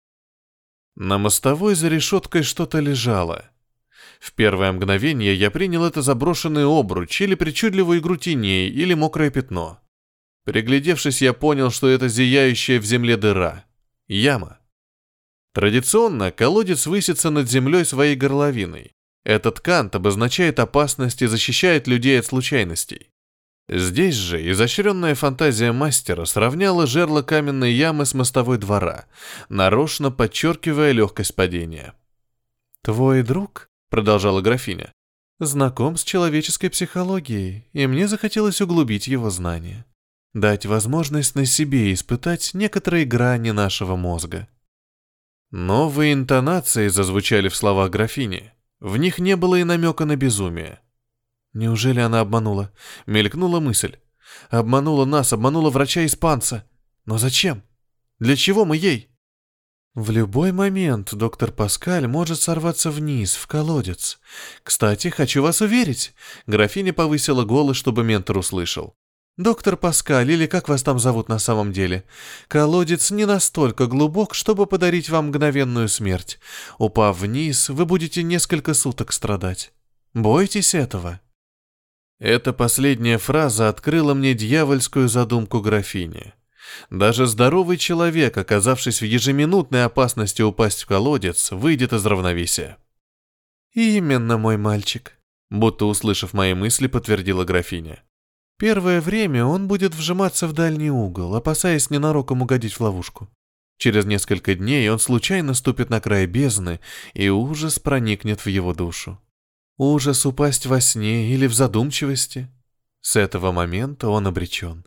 На 0.94 1.18
мостовой 1.18 1.74
за 1.74 1.88
решеткой 1.88 2.42
что-то 2.42 2.80
лежало. 2.80 3.50
В 4.18 4.32
первое 4.32 4.72
мгновение 4.72 5.34
я 5.34 5.50
принял 5.50 5.84
это 5.84 6.00
заброшенный 6.00 6.64
обруч 6.64 7.20
или 7.20 7.34
причудливую 7.34 7.98
игру 8.00 8.16
теней, 8.16 8.70
или 8.70 8.94
мокрое 8.94 9.30
пятно. 9.30 9.78
Приглядевшись, 10.44 11.20
я 11.20 11.34
понял, 11.34 11.70
что 11.70 11.88
это 11.88 12.08
зияющая 12.08 12.80
в 12.80 12.84
земле 12.84 13.18
дыра. 13.18 13.64
Яма. 14.08 14.58
Традиционно 15.52 16.30
колодец 16.30 16.86
высится 16.86 17.30
над 17.30 17.50
землей 17.50 17.84
своей 17.84 18.14
горловиной. 18.14 18.92
Этот 19.24 19.60
кант 19.60 19.94
обозначает 19.96 20.60
опасность 20.60 21.20
и 21.20 21.26
защищает 21.26 21.88
людей 21.88 22.18
от 22.20 22.26
случайностей. 22.26 23.10
Здесь 23.68 24.14
же 24.14 24.50
изощренная 24.52 25.16
фантазия 25.16 25.72
мастера 25.72 26.24
сравняла 26.24 26.86
жерло 26.86 27.22
каменной 27.22 27.72
ямы 27.72 28.06
с 28.06 28.14
мостовой 28.14 28.58
двора, 28.58 29.06
нарочно 29.48 30.12
подчеркивая 30.12 30.92
легкость 30.92 31.34
падения. 31.34 31.94
«Твой 32.82 33.22
друг»,— 33.22 33.68
продолжала 33.90 34.40
графиня,— 34.40 34.92
«знаком 35.40 35.96
с 35.96 36.04
человеческой 36.04 36.68
психологией, 36.68 37.68
и 37.72 37.88
мне 37.88 38.06
захотелось 38.06 38.60
углубить 38.60 39.08
его 39.08 39.30
знания, 39.30 39.84
дать 40.32 40.64
возможность 40.64 41.34
на 41.34 41.44
себе 41.44 41.92
испытать 41.92 42.52
некоторые 42.54 43.04
грани 43.04 43.50
нашего 43.50 43.96
мозга». 43.96 44.46
Новые 45.50 46.12
интонации 46.12 46.86
зазвучали 46.86 47.48
в 47.48 47.56
словах 47.56 47.90
графини. 47.90 48.52
В 48.78 48.96
них 48.96 49.18
не 49.18 49.34
было 49.36 49.56
и 49.56 49.64
намека 49.64 50.04
на 50.04 50.14
безумие. 50.14 50.80
Неужели 51.56 52.00
она 52.00 52.20
обманула? 52.20 52.70
Мелькнула 53.06 53.60
мысль. 53.60 53.96
Обманула 54.50 55.06
нас, 55.06 55.32
обманула 55.32 55.70
врача-испанца. 55.70 56.64
Но 57.06 57.16
зачем? 57.16 57.62
Для 58.18 58.36
чего 58.36 58.66
мы 58.66 58.76
ей? 58.76 59.08
В 59.94 60.10
любой 60.10 60.52
момент 60.52 61.14
доктор 61.14 61.52
Паскаль 61.52 62.06
может 62.06 62.42
сорваться 62.42 62.90
вниз, 62.90 63.36
в 63.36 63.46
колодец. 63.46 64.18
Кстати, 64.62 65.08
хочу 65.08 65.40
вас 65.42 65.62
уверить. 65.62 66.12
Графиня 66.46 66.92
повысила 66.92 67.44
голос, 67.44 67.78
чтобы 67.78 68.04
ментор 68.04 68.36
услышал. 68.36 68.94
«Доктор 69.38 69.76
Паскаль, 69.76 70.30
или 70.30 70.46
как 70.46 70.68
вас 70.68 70.82
там 70.82 70.98
зовут 70.98 71.28
на 71.28 71.38
самом 71.38 71.70
деле, 71.70 72.04
колодец 72.48 73.10
не 73.10 73.26
настолько 73.26 73.86
глубок, 73.86 74.34
чтобы 74.34 74.66
подарить 74.66 75.10
вам 75.10 75.28
мгновенную 75.28 75.88
смерть. 75.90 76.38
Упав 76.78 77.18
вниз, 77.18 77.68
вы 77.68 77.84
будете 77.84 78.22
несколько 78.22 78.72
суток 78.72 79.12
страдать. 79.12 79.72
Бойтесь 80.14 80.74
этого». 80.74 81.20
Эта 82.18 82.54
последняя 82.54 83.18
фраза 83.18 83.68
открыла 83.68 84.14
мне 84.14 84.32
дьявольскую 84.32 85.08
задумку 85.08 85.60
графини. 85.60 86.32
Даже 86.88 87.26
здоровый 87.26 87.76
человек, 87.76 88.36
оказавшись 88.38 89.02
в 89.02 89.04
ежеминутной 89.04 89.84
опасности 89.84 90.40
упасть 90.40 90.82
в 90.82 90.86
колодец, 90.86 91.50
выйдет 91.52 91.92
из 91.92 92.04
равновесия. 92.06 92.78
«Именно, 93.74 94.38
мой 94.38 94.56
мальчик»,— 94.56 95.18
будто 95.50 95.84
услышав 95.84 96.32
мои 96.32 96.54
мысли, 96.54 96.86
подтвердила 96.86 97.44
графиня. 97.44 98.02
«Первое 98.58 99.02
время 99.02 99.44
он 99.44 99.68
будет 99.68 99.94
вжиматься 99.94 100.48
в 100.48 100.54
дальний 100.54 100.90
угол, 100.90 101.34
опасаясь 101.34 101.90
ненароком 101.90 102.40
угодить 102.40 102.72
в 102.72 102.80
ловушку. 102.80 103.28
Через 103.76 104.06
несколько 104.06 104.54
дней 104.54 104.88
он 104.88 104.98
случайно 104.98 105.52
ступит 105.52 105.90
на 105.90 106.00
край 106.00 106.26
бездны, 106.26 106.80
и 107.12 107.28
ужас 107.28 107.78
проникнет 107.78 108.40
в 108.40 108.48
его 108.48 108.72
душу. 108.72 109.20
Ужас 109.78 110.24
упасть 110.24 110.64
во 110.66 110.80
сне 110.80 111.32
или 111.32 111.46
в 111.46 111.54
задумчивости. 111.54 112.48
С 113.02 113.16
этого 113.16 113.52
момента 113.52 114.08
он 114.08 114.26
обречен. 114.26 114.86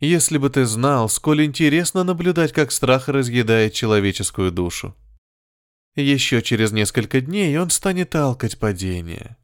Если 0.00 0.38
бы 0.38 0.50
ты 0.50 0.66
знал, 0.66 1.08
сколь 1.08 1.44
интересно 1.44 2.02
наблюдать, 2.02 2.52
как 2.52 2.72
страх 2.72 3.08
разъедает 3.08 3.74
человеческую 3.74 4.50
душу. 4.50 4.96
Еще 5.94 6.42
через 6.42 6.72
несколько 6.72 7.20
дней 7.20 7.56
он 7.58 7.70
станет 7.70 8.10
толкать 8.10 8.58
падение. 8.58 9.36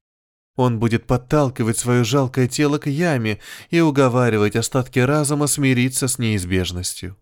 Он 0.57 0.81
будет 0.81 1.07
подталкивать 1.07 1.79
свое 1.79 2.03
жалкое 2.03 2.48
тело 2.48 2.79
к 2.79 2.88
яме 2.88 3.38
и 3.70 3.81
уговаривать 3.81 4.57
остатки 4.57 4.98
разума 4.98 5.46
смириться 5.46 6.09
с 6.09 6.18
неизбежностью. 6.18 7.16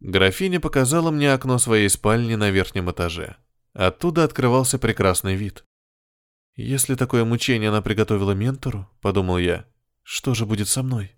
Графиня 0.00 0.60
показала 0.60 1.10
мне 1.10 1.32
окно 1.32 1.58
своей 1.58 1.88
спальни 1.88 2.34
на 2.34 2.50
верхнем 2.50 2.90
этаже. 2.90 3.36
Оттуда 3.72 4.24
открывался 4.24 4.78
прекрасный 4.78 5.36
вид. 5.36 5.64
Если 6.54 6.94
такое 6.94 7.24
мучение 7.24 7.70
она 7.70 7.80
приготовила 7.80 8.32
ментору, 8.32 8.88
подумал 9.00 9.38
я, 9.38 9.66
что 10.02 10.34
же 10.34 10.44
будет 10.46 10.68
со 10.68 10.82
мной? 10.82 11.12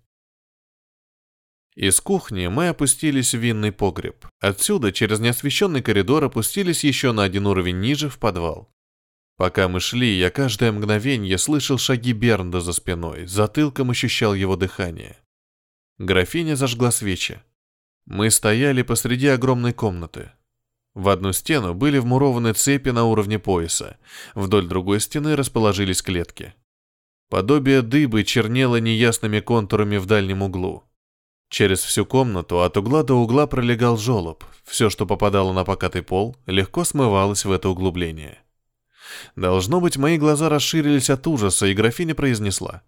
Из 1.75 1.99
кухни 1.99 2.47
мы 2.47 2.69
опустились 2.69 3.33
в 3.33 3.39
винный 3.39 3.73
погреб. 3.73 4.25
Отсюда, 4.39 4.93
через 4.93 5.19
неосвещенный 5.19 5.81
коридор, 5.81 6.23
опустились 6.23 6.85
еще 6.85 7.11
на 7.11 7.23
один 7.23 7.47
уровень 7.47 7.81
ниже, 7.81 8.09
в 8.09 8.17
подвал. 8.17 8.73
Пока 9.35 9.67
мы 9.67 9.81
шли, 9.81 10.17
я 10.17 10.29
каждое 10.31 10.71
мгновение 10.71 11.37
слышал 11.37 11.77
шаги 11.77 12.13
Бернда 12.13 12.61
за 12.61 12.71
спиной, 12.71 13.25
затылком 13.25 13.91
ощущал 13.91 14.33
его 14.33 14.55
дыхание. 14.55 15.17
Графиня 15.97 16.55
зажгла 16.55 16.91
свечи. 16.91 17.41
Мы 18.05 18.31
стояли 18.31 18.81
посреди 18.81 19.27
огромной 19.27 19.73
комнаты. 19.73 20.31
В 20.95 21.09
одну 21.09 21.33
стену 21.33 21.73
были 21.73 21.97
вмурованы 21.97 22.53
цепи 22.53 22.89
на 22.89 23.03
уровне 23.03 23.37
пояса, 23.37 23.97
вдоль 24.33 24.65
другой 24.65 25.01
стены 25.01 25.35
расположились 25.35 26.01
клетки. 26.01 26.55
Подобие 27.29 27.81
дыбы 27.81 28.23
чернело 28.23 28.79
неясными 28.79 29.41
контурами 29.41 29.97
в 29.97 30.05
дальнем 30.05 30.41
углу. 30.41 30.85
Через 31.49 31.83
всю 31.83 32.05
комнату 32.05 32.61
от 32.61 32.77
угла 32.77 33.03
до 33.03 33.15
угла 33.15 33.45
пролегал 33.45 33.97
желоб. 33.97 34.45
Все, 34.63 34.89
что 34.89 35.05
попадало 35.05 35.51
на 35.51 35.65
покатый 35.65 36.01
пол, 36.01 36.37
легко 36.45 36.85
смывалось 36.85 37.43
в 37.43 37.51
это 37.51 37.67
углубление. 37.67 38.39
Должно 39.35 39.81
быть, 39.81 39.97
мои 39.97 40.17
глаза 40.17 40.47
расширились 40.47 41.09
от 41.09 41.27
ужаса, 41.27 41.67
и 41.67 41.73
графиня 41.73 42.15
произнесла. 42.15 42.83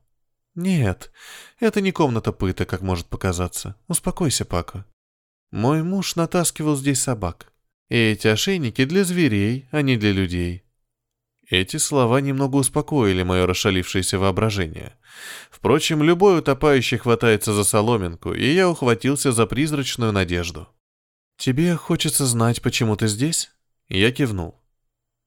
«Нет, 0.55 1.11
это 1.59 1.81
не 1.81 1.91
комната 1.91 2.31
пыта, 2.31 2.65
как 2.65 2.81
может 2.81 3.07
показаться. 3.07 3.75
Успокойся, 3.87 4.45
Пако. 4.45 4.85
Мой 5.51 5.83
муж 5.83 6.15
натаскивал 6.15 6.75
здесь 6.75 7.01
собак. 7.01 7.51
И 7.89 7.95
эти 7.95 8.27
ошейники 8.27 8.85
для 8.85 9.03
зверей, 9.03 9.67
а 9.71 9.81
не 9.81 9.97
для 9.97 10.11
людей. 10.11 10.63
Эти 11.49 11.77
слова 11.77 12.19
немного 12.19 12.57
успокоили 12.57 13.23
мое 13.23 13.45
расшалившееся 13.45 14.19
воображение. 14.19 14.97
Впрочем, 15.49 16.03
любой 16.03 16.39
утопающий 16.39 16.97
хватается 16.97 17.53
за 17.53 17.63
соломинку, 17.63 18.33
и 18.33 18.45
я 18.45 18.69
ухватился 18.69 19.31
за 19.31 19.45
призрачную 19.45 20.11
надежду. 20.11 20.67
«Тебе 21.37 21.75
хочется 21.75 22.25
знать, 22.25 22.61
почему 22.61 22.97
ты 22.97 23.07
здесь?» 23.07 23.51
Я 23.87 24.11
кивнул. 24.11 24.61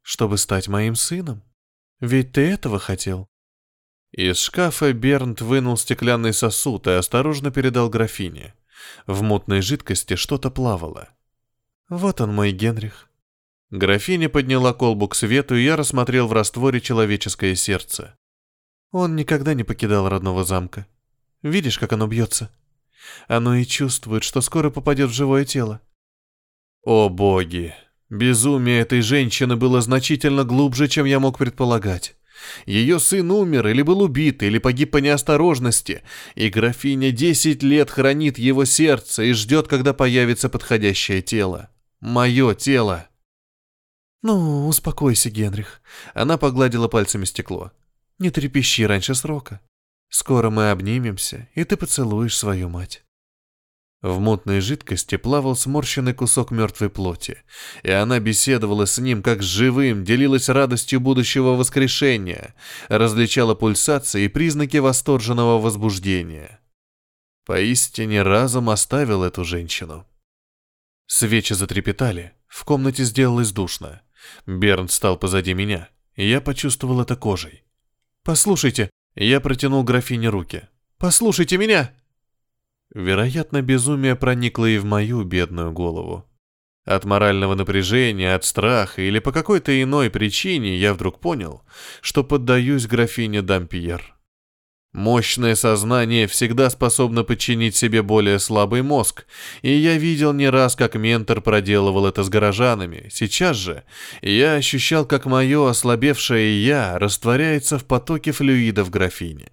«Чтобы 0.03 0.37
стать 0.37 0.69
моим 0.69 0.95
сыном? 0.95 1.43
Ведь 2.01 2.33
ты 2.33 2.43
этого 2.43 2.79
хотел?» 2.79 3.27
Из 4.13 4.39
шкафа 4.39 4.93
Бернт 4.93 5.41
вынул 5.41 5.79
стеклянный 5.79 6.35
сосуд 6.35 6.87
и 6.89 6.91
осторожно 6.91 7.51
передал 7.51 7.89
графине. 7.89 8.55
В 9.07 9.23
мутной 9.23 9.63
жидкости 9.63 10.17
что-то 10.17 10.51
плавало. 10.51 11.09
Вот 11.91 12.21
он 12.21 12.33
мой 12.33 12.53
Генрих. 12.53 13.09
Графиня 13.71 14.29
подняла 14.29 14.73
колбу 14.73 15.09
к 15.09 15.17
свету, 15.17 15.57
и 15.57 15.65
я 15.65 15.75
рассмотрел 15.75 16.29
в 16.29 16.33
растворе 16.33 16.81
человеческое 16.81 17.57
сердце. 17.57 18.15
Он 18.93 19.17
никогда 19.17 19.55
не 19.55 19.65
покидал 19.65 20.09
родного 20.09 20.45
замка. 20.45 20.87
Видишь, 21.43 21.81
как 21.81 21.93
оно 21.93 22.07
бьется? 22.07 22.49
Оно 23.27 23.57
и 23.57 23.65
чувствует, 23.65 24.23
что 24.23 24.41
скоро 24.41 24.71
попадет 24.71 25.11
в 25.11 25.15
живое 25.15 25.45
тело. 25.45 25.81
О 26.85 27.09
боги! 27.09 27.75
Безумие 28.09 28.83
этой 28.83 29.01
женщины 29.01 29.57
было 29.57 29.81
значительно 29.81 30.45
глубже, 30.45 30.87
чем 30.87 31.07
я 31.07 31.19
мог 31.19 31.39
предполагать. 31.39 32.15
Ее 32.67 33.01
сын 33.01 33.29
умер 33.33 33.67
или 33.67 33.83
был 33.83 34.01
убит, 34.01 34.45
или 34.45 34.59
погиб 34.59 34.93
по 34.93 34.99
неосторожности, 34.99 36.03
и 36.37 36.51
графиня 36.51 37.11
десять 37.11 37.65
лет 37.65 37.91
хранит 37.91 38.39
его 38.39 38.65
сердце 38.65 39.25
и 39.25 39.33
ждет, 39.33 39.67
когда 39.67 39.93
появится 39.93 40.49
подходящее 40.49 41.21
тело. 41.21 41.69
Мое 42.01 42.55
тело. 42.55 43.09
Ну, 44.23 44.69
успокойся, 44.69 45.31
Генрих. 45.31 45.83
Она 46.15 46.39
погладила 46.39 46.89
пальцами 46.89 47.27
стекло. 47.27 47.73
Не 48.19 48.31
трепещи 48.31 48.83
раньше 48.83 49.15
срока. 49.15 49.61
Скоро 50.09 50.51
мы 50.51 50.71
обнимемся, 50.71 51.49
и 51.55 51.65
ты 51.65 51.77
поцелуешь 51.77 52.37
свою 52.37 52.69
мать. 52.69 53.05
В 54.03 54.19
мутной 54.19 54.61
жидкости 54.61 55.17
плавал 55.17 55.55
сморщенный 55.55 56.15
кусок 56.15 56.51
мертвой 56.51 56.89
плоти, 56.89 57.43
и 57.83 57.91
она 57.91 58.19
беседовала 58.19 58.87
с 58.87 58.97
ним 58.99 59.23
как 59.23 59.43
с 59.43 59.47
живым, 59.47 60.05
делилась 60.05 60.49
радостью 60.49 61.01
будущего 61.01 61.51
воскрешения, 61.51 62.55
различала 62.89 63.55
пульсации 63.55 64.25
и 64.25 64.29
признаки 64.29 64.79
восторженного 64.79 65.61
возбуждения. 65.61 66.61
Поистине 67.45 68.23
разум 68.23 68.71
оставил 68.71 69.23
эту 69.23 69.45
женщину. 69.45 70.07
Свечи 71.13 71.55
затрепетали, 71.55 72.35
в 72.47 72.65
комнате 72.65 73.03
сделалось 73.03 73.51
душно. 73.51 74.01
Берн 74.47 74.89
стал 74.89 75.19
позади 75.19 75.55
меня, 75.55 75.89
и 76.15 76.25
я 76.25 76.41
почувствовал 76.41 77.01
это 77.01 77.17
кожей. 77.17 77.65
«Послушайте!» 78.23 78.91
Я 79.17 79.41
протянул 79.41 79.83
графине 79.83 80.29
руки. 80.29 80.69
«Послушайте 80.99 81.57
меня!» 81.59 81.93
Вероятно, 82.95 83.61
безумие 83.61 84.15
проникло 84.15 84.67
и 84.67 84.79
в 84.79 84.85
мою 84.85 85.25
бедную 85.25 85.73
голову. 85.73 86.31
От 86.85 87.05
морального 87.05 87.57
напряжения, 87.57 88.33
от 88.33 88.45
страха 88.45 89.03
или 89.03 89.19
по 89.19 89.33
какой-то 89.33 89.83
иной 89.83 90.11
причине 90.11 90.77
я 90.77 90.95
вдруг 90.95 91.19
понял, 91.19 91.65
что 92.03 92.23
поддаюсь 92.23 92.87
графине 92.87 93.43
Дампьер. 93.43 94.15
Мощное 94.93 95.55
сознание 95.55 96.27
всегда 96.27 96.69
способно 96.69 97.23
подчинить 97.23 97.77
себе 97.77 98.03
более 98.03 98.41
слабый 98.41 98.83
мозг, 98.83 99.25
и 99.63 99.71
я 99.73 99.97
видел 99.97 100.33
не 100.33 100.49
раз, 100.51 100.75
как 100.75 100.97
ментор 100.97 101.41
проделывал 101.41 102.07
это 102.07 102.25
с 102.25 102.29
горожанами. 102.29 103.09
Сейчас 103.13 103.57
же 103.57 103.85
я 104.21 104.55
ощущал, 104.55 105.07
как 105.07 105.27
мое 105.27 105.71
ослабевшее 105.71 106.65
«я» 106.65 106.99
растворяется 106.99 107.79
в 107.79 107.85
потоке 107.85 108.33
флюидов 108.33 108.91
графини. 108.91 109.49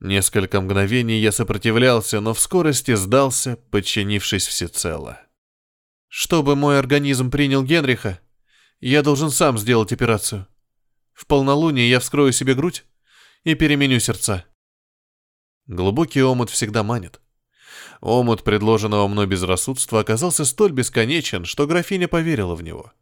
Несколько 0.00 0.62
мгновений 0.62 1.20
я 1.20 1.30
сопротивлялся, 1.30 2.20
но 2.20 2.32
в 2.32 2.40
скорости 2.40 2.94
сдался, 2.94 3.58
подчинившись 3.70 4.46
всецело. 4.46 5.20
Чтобы 6.08 6.56
мой 6.56 6.78
организм 6.78 7.30
принял 7.30 7.62
Генриха, 7.62 8.18
я 8.80 9.02
должен 9.02 9.30
сам 9.30 9.58
сделать 9.58 9.92
операцию. 9.92 10.46
В 11.12 11.26
полнолуние 11.26 11.90
я 11.90 12.00
вскрою 12.00 12.32
себе 12.32 12.54
грудь 12.54 12.86
и 13.44 13.54
переменю 13.54 14.00
сердца. 14.00 14.44
Глубокий 15.66 16.22
омут 16.22 16.50
всегда 16.50 16.82
манит. 16.82 17.20
Омут 18.00 18.44
предложенного 18.44 19.06
мной 19.08 19.26
безрассудства 19.26 20.00
оказался 20.00 20.44
столь 20.44 20.72
бесконечен, 20.72 21.44
что 21.44 21.66
графиня 21.66 22.08
поверила 22.08 22.54
в 22.54 22.62
него. 22.62 22.92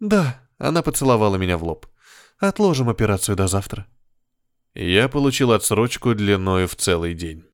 «Да»,— 0.00 0.40
она 0.58 0.82
поцеловала 0.82 1.36
меня 1.36 1.56
в 1.56 1.64
лоб. 1.64 1.86
«Отложим 2.38 2.88
операцию 2.88 3.36
до 3.36 3.46
завтра». 3.46 3.86
Я 4.74 5.08
получил 5.08 5.52
отсрочку 5.52 6.14
длиною 6.14 6.66
в 6.66 6.74
целый 6.74 7.14
день. 7.14 7.44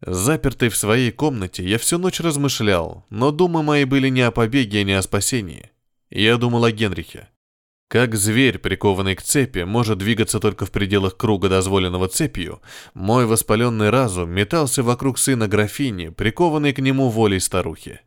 Запертый 0.00 0.70
в 0.70 0.76
своей 0.76 1.12
комнате, 1.12 1.62
я 1.62 1.78
всю 1.78 1.98
ночь 1.98 2.20
размышлял, 2.20 3.06
но 3.10 3.30
думы 3.30 3.62
мои 3.62 3.84
были 3.84 4.08
не 4.08 4.22
о 4.22 4.30
побеге, 4.30 4.84
не 4.84 4.92
о 4.92 5.02
спасении. 5.02 5.70
Я 6.10 6.36
думал 6.36 6.64
о 6.64 6.72
Генрихе. 6.72 7.28
Как 7.88 8.16
зверь, 8.16 8.58
прикованный 8.58 9.14
к 9.14 9.22
цепи, 9.22 9.60
может 9.60 9.98
двигаться 9.98 10.40
только 10.40 10.66
в 10.66 10.72
пределах 10.72 11.16
круга, 11.16 11.48
дозволенного 11.48 12.08
цепью, 12.08 12.60
мой 12.94 13.26
воспаленный 13.26 13.90
разум 13.90 14.30
метался 14.30 14.82
вокруг 14.82 15.18
сына 15.18 15.46
графини, 15.46 16.08
прикованный 16.08 16.72
к 16.72 16.80
нему 16.80 17.08
волей 17.08 17.38
старухи. 17.38 18.00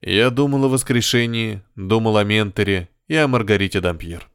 Я 0.00 0.30
думал 0.30 0.64
о 0.64 0.68
воскрешении, 0.68 1.62
думал 1.76 2.16
о 2.16 2.24
менторе 2.24 2.88
и 3.06 3.14
о 3.14 3.28
Маргарите 3.28 3.80
Дампьер. 3.80 4.28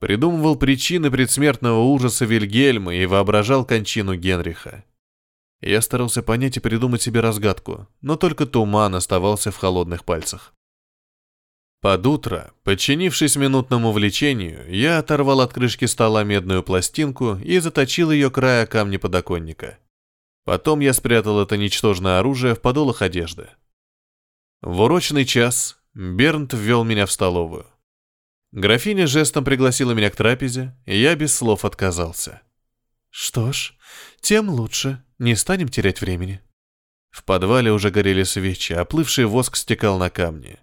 Придумывал 0.00 0.56
причины 0.56 1.10
предсмертного 1.10 1.82
ужаса 1.82 2.24
Вильгельма 2.24 2.94
и 2.94 3.04
воображал 3.06 3.64
кончину 3.64 4.16
Генриха. 4.16 4.84
Я 5.60 5.80
старался 5.82 6.22
понять 6.22 6.56
и 6.56 6.60
придумать 6.60 7.02
себе 7.02 7.20
разгадку, 7.20 7.86
но 8.00 8.16
только 8.16 8.46
туман 8.46 8.94
оставался 8.96 9.52
в 9.52 9.56
холодных 9.58 10.04
пальцах. 10.04 10.54
Под 11.82 12.06
утро, 12.06 12.52
подчинившись 12.62 13.34
минутному 13.34 13.90
влечению, 13.90 14.72
я 14.72 14.98
оторвал 14.98 15.40
от 15.40 15.52
крышки 15.52 15.86
стола 15.86 16.22
медную 16.22 16.62
пластинку 16.62 17.34
и 17.34 17.58
заточил 17.58 18.12
ее 18.12 18.30
края 18.30 18.66
камня 18.66 19.00
подоконника. 19.00 19.80
Потом 20.44 20.78
я 20.78 20.92
спрятал 20.92 21.42
это 21.42 21.56
ничтожное 21.56 22.20
оружие 22.20 22.54
в 22.54 22.60
подолах 22.60 23.02
одежды. 23.02 23.48
В 24.60 24.80
урочный 24.80 25.24
час 25.24 25.76
Бернт 25.92 26.54
ввел 26.54 26.84
меня 26.84 27.04
в 27.04 27.10
столовую. 27.10 27.66
Графиня 28.52 29.08
жестом 29.08 29.44
пригласила 29.44 29.90
меня 29.90 30.10
к 30.10 30.14
трапезе, 30.14 30.76
и 30.86 30.96
я 30.96 31.16
без 31.16 31.34
слов 31.34 31.64
отказался. 31.64 32.42
«Что 33.10 33.52
ж, 33.52 33.74
тем 34.20 34.50
лучше. 34.50 35.02
Не 35.18 35.34
станем 35.34 35.68
терять 35.68 36.00
времени». 36.00 36.42
В 37.10 37.24
подвале 37.24 37.72
уже 37.72 37.90
горели 37.90 38.22
свечи, 38.22 38.72
оплывший 38.72 39.24
воск 39.24 39.56
стекал 39.56 39.98
на 39.98 40.10
камни. 40.10 40.60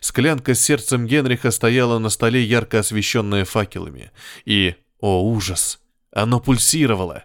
Склянка 0.00 0.54
с 0.54 0.60
сердцем 0.60 1.06
Генриха 1.06 1.50
стояла 1.50 1.98
на 1.98 2.08
столе, 2.08 2.42
ярко 2.42 2.80
освещенная 2.80 3.44
факелами. 3.44 4.10
И, 4.44 4.74
о 5.00 5.22
ужас, 5.22 5.80
оно 6.12 6.40
пульсировало. 6.40 7.24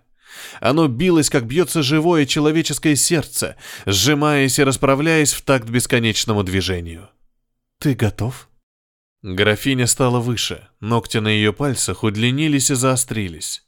Оно 0.60 0.88
билось, 0.88 1.30
как 1.30 1.46
бьется 1.46 1.82
живое 1.82 2.26
человеческое 2.26 2.96
сердце, 2.96 3.56
сжимаясь 3.86 4.60
и 4.60 4.64
расправляясь 4.64 5.34
в 5.34 5.42
такт 5.42 5.70
бесконечному 5.70 6.44
движению. 6.44 7.10
«Ты 7.80 7.94
готов?» 7.94 8.50
Графиня 9.22 9.88
стала 9.88 10.20
выше, 10.20 10.68
ногти 10.80 11.18
на 11.18 11.30
ее 11.30 11.52
пальцах 11.52 12.04
удлинились 12.04 12.70
и 12.70 12.76
заострились. 12.76 13.66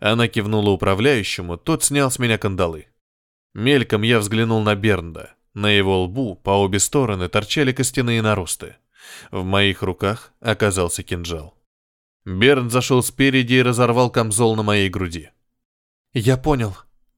Она 0.00 0.28
кивнула 0.28 0.70
управляющему, 0.70 1.56
тот 1.56 1.84
снял 1.84 2.10
с 2.10 2.18
меня 2.18 2.38
кандалы. 2.38 2.86
Мельком 3.52 4.02
я 4.02 4.18
взглянул 4.18 4.62
на 4.62 4.74
Бернда. 4.74 5.34
На 5.54 5.70
его 5.70 6.02
лбу 6.02 6.34
по 6.34 6.50
обе 6.50 6.80
стороны 6.80 7.28
торчали 7.28 7.72
костяные 7.72 8.22
наросты. 8.22 8.76
В 9.30 9.44
моих 9.44 9.82
руках 9.82 10.32
оказался 10.40 11.02
кинжал. 11.02 11.56
Берн 12.24 12.70
зашел 12.70 13.02
спереди 13.02 13.54
и 13.54 13.62
разорвал 13.62 14.10
камзол 14.10 14.56
на 14.56 14.62
моей 14.62 14.88
груди. 14.88 15.30
«Я 16.12 16.36
понял. 16.36 16.76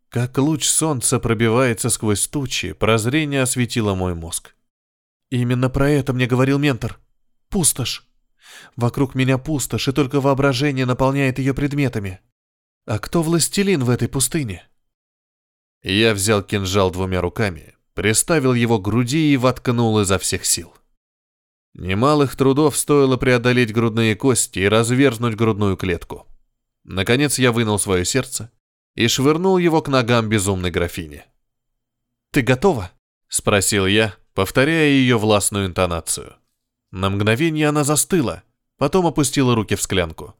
Как 0.08 0.36
луч 0.38 0.68
солнца 0.68 1.18
пробивается 1.18 1.90
сквозь 1.90 2.26
тучи, 2.28 2.72
прозрение 2.72 3.42
осветило 3.42 3.94
мой 3.94 4.14
мозг. 4.14 4.54
Именно 5.30 5.68
про 5.68 5.90
это 5.90 6.12
мне 6.12 6.26
говорил 6.26 6.58
ментор. 6.58 6.98
Пустошь. 7.48 8.06
Вокруг 8.76 9.14
меня 9.14 9.38
пустошь, 9.38 9.88
и 9.88 9.92
только 9.92 10.20
воображение 10.20 10.86
наполняет 10.86 11.38
ее 11.38 11.54
предметами. 11.54 12.20
А 12.86 12.98
кто 12.98 13.22
властелин 13.22 13.82
в 13.82 13.90
этой 13.90 14.08
пустыне? 14.08 14.66
Я 15.82 16.14
взял 16.14 16.42
кинжал 16.42 16.90
двумя 16.90 17.20
руками, 17.20 17.74
приставил 17.96 18.52
его 18.52 18.78
к 18.78 18.82
груди 18.82 19.32
и 19.32 19.36
воткнул 19.38 19.98
изо 20.00 20.18
всех 20.18 20.44
сил. 20.44 20.72
Немалых 21.72 22.36
трудов 22.36 22.76
стоило 22.76 23.16
преодолеть 23.16 23.72
грудные 23.72 24.14
кости 24.14 24.60
и 24.60 24.68
разверзнуть 24.68 25.34
грудную 25.34 25.78
клетку. 25.78 26.26
Наконец 26.84 27.38
я 27.38 27.52
вынул 27.52 27.78
свое 27.78 28.04
сердце 28.04 28.52
и 28.94 29.08
швырнул 29.08 29.56
его 29.56 29.80
к 29.80 29.88
ногам 29.88 30.28
безумной 30.28 30.70
графини. 30.70 31.24
«Ты 32.32 32.42
готова?»— 32.42 32.92
спросил 33.28 33.86
я, 33.86 34.14
повторяя 34.34 34.88
ее 34.88 35.16
властную 35.16 35.66
интонацию. 35.66 36.36
На 36.90 37.08
мгновение 37.08 37.68
она 37.68 37.82
застыла, 37.82 38.42
потом 38.76 39.06
опустила 39.06 39.54
руки 39.54 39.74
в 39.74 39.80
склянку. 39.80 40.34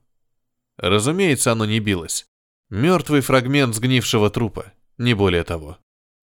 Разумеется, 0.77 1.53
оно 1.53 1.65
не 1.65 1.81
билось. 1.81 2.27
Мертвый 2.69 3.23
фрагмент 3.23 3.75
сгнившего 3.75 4.29
трупа, 4.29 4.73
не 4.99 5.15
более 5.15 5.43
того. 5.43 5.79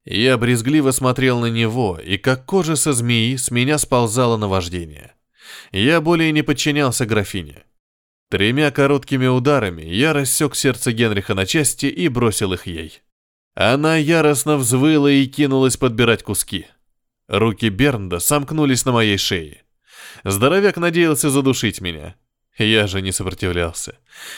Я 0.05 0.37
брезгливо 0.37 0.91
смотрел 0.91 1.39
на 1.39 1.47
него, 1.47 1.99
и 2.03 2.17
как 2.17 2.45
кожа 2.45 2.75
со 2.75 2.93
змеи 2.93 3.35
с 3.35 3.51
меня 3.51 3.77
сползало 3.77 4.37
наваждение. 4.37 5.13
Я 5.71 6.01
более 6.01 6.31
не 6.31 6.41
подчинялся 6.41 7.05
графине. 7.05 7.63
Тремя 8.29 8.71
короткими 8.71 9.27
ударами 9.27 9.83
я 9.83 10.11
рассек 10.11 10.55
сердце 10.55 10.91
Генриха 10.91 11.35
на 11.35 11.45
части 11.45 11.85
и 11.85 12.07
бросил 12.09 12.53
их 12.53 12.67
ей. 12.67 13.01
Она 13.55 13.97
яростно 13.97 14.57
взвыла 14.57 15.11
и 15.11 15.25
кинулась 15.27 15.77
подбирать 15.77 16.23
куски. 16.23 16.67
Руки 17.27 17.69
Бернда 17.69 18.19
сомкнулись 18.19 18.85
на 18.85 18.91
моей 18.91 19.17
шее. 19.17 19.63
Здоровяк 20.23 20.77
надеялся 20.77 21.29
задушить 21.29 21.79
меня. 21.79 22.15
Я 22.57 22.87
же 22.87 23.01
не 23.01 23.11
сопротивлялся. 23.11 23.97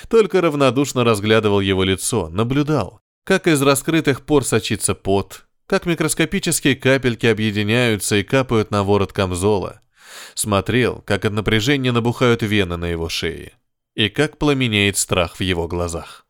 Только 0.09 0.41
равнодушно 0.41 1.03
разглядывал 1.03 1.59
его 1.59 1.83
лицо, 1.83 2.29
наблюдал, 2.29 3.01
как 3.23 3.47
из 3.47 3.61
раскрытых 3.61 4.25
пор 4.25 4.45
сочится 4.45 4.93
пот, 4.93 5.44
как 5.67 5.85
микроскопические 5.85 6.75
капельки 6.75 7.25
объединяются 7.25 8.17
и 8.17 8.23
капают 8.23 8.71
на 8.71 8.83
ворот 8.83 9.13
камзола. 9.13 9.81
Смотрел, 10.33 11.01
как 11.01 11.25
от 11.25 11.33
напряжения 11.33 11.91
набухают 11.91 12.41
вены 12.41 12.77
на 12.77 12.85
его 12.85 13.09
шее, 13.09 13.53
и 13.95 14.09
как 14.09 14.37
пламенеет 14.37 14.97
страх 14.97 15.37
в 15.37 15.41
его 15.41 15.67
глазах. 15.67 16.25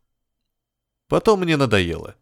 Потом 1.08 1.42
мне 1.42 1.58
надоело. 1.58 2.16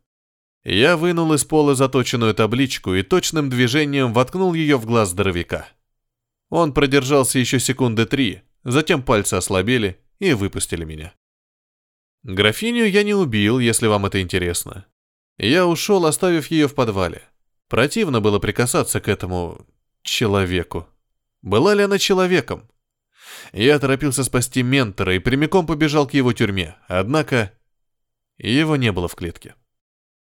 Я 0.64 0.98
вынул 0.98 1.34
из 1.34 1.44
пола 1.44 1.76
заточенную 1.76 2.34
табличку 2.34 2.94
и 2.94 3.04
точным 3.04 3.50
движением 3.50 4.14
воткнул 4.14 4.54
ее 4.54 4.78
в 4.78 4.86
глаз 4.86 5.10
здоровяка. 5.10 5.68
Он 6.50 6.74
продержался 6.74 7.40
еще 7.40 7.60
секунды 7.60 8.06
три, 8.06 8.44
затем 8.64 9.04
пальцы 9.04 9.36
ослабели 9.36 10.00
и 10.20 10.34
выпустили 10.34 10.86
меня. 10.86 11.14
Графиню 12.24 12.86
я 12.86 13.04
не 13.04 13.14
убил, 13.14 13.60
если 13.60 13.88
вам 13.88 14.06
это 14.06 14.22
интересно. 14.22 14.86
Я 15.38 15.66
ушел, 15.66 16.06
оставив 16.06 16.48
ее 16.48 16.68
в 16.68 16.76
подвале. 16.76 17.24
Противно 17.68 18.22
было 18.22 18.40
прикасаться 18.40 19.00
к 19.02 19.08
этому... 19.08 19.66
человеку. 20.04 20.88
Была 21.42 21.74
ли 21.74 21.84
она 21.84 21.98
человеком? 21.98 22.70
Я 23.52 23.80
торопился 23.80 24.24
спасти 24.24 24.64
ментора 24.64 25.16
и 25.16 25.20
прямиком 25.20 25.66
побежал 25.66 26.08
к 26.08 26.14
его 26.14 26.34
тюрьме, 26.34 26.76
однако 26.88 27.52
его 28.38 28.76
не 28.76 28.92
было 28.92 29.08
в 29.08 29.16
клетке. 29.16 29.56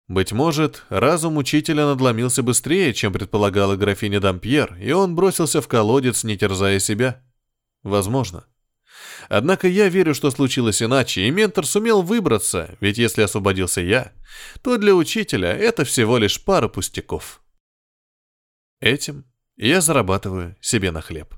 Быть 0.08 0.32
может, 0.32 0.86
разум 0.90 1.38
учителя 1.38 1.86
надломился 1.86 2.42
быстрее, 2.42 2.94
чем 2.94 3.12
предполагала 3.12 3.76
графиня 3.76 4.20
Дампьер, 4.22 4.78
и 4.80 4.92
он 4.92 5.16
бросился 5.16 5.62
в 5.62 5.68
колодец, 5.68 6.24
не 6.24 6.38
терзая 6.38 6.80
себя. 6.80 7.24
Возможно. 7.84 8.46
Однако 9.30 9.68
я 9.68 9.90
верю, 9.90 10.14
что 10.14 10.32
случилось 10.32 10.82
иначе, 10.82 11.28
и 11.28 11.32
ментор 11.32 11.66
сумел 11.66 12.02
выбраться, 12.02 12.78
ведь 12.80 12.98
если 12.98 13.22
освободился 13.24 13.82
я, 13.82 14.14
то 14.62 14.78
для 14.78 14.96
учителя 14.96 15.50
это 15.50 15.84
всего 15.84 16.18
лишь 16.18 16.44
пара 16.44 16.68
пустяков. 16.68 17.42
Этим 18.80 19.26
я 19.56 19.82
зарабатываю 19.82 20.56
себе 20.62 20.92
на 20.92 21.02
хлеб. 21.02 21.34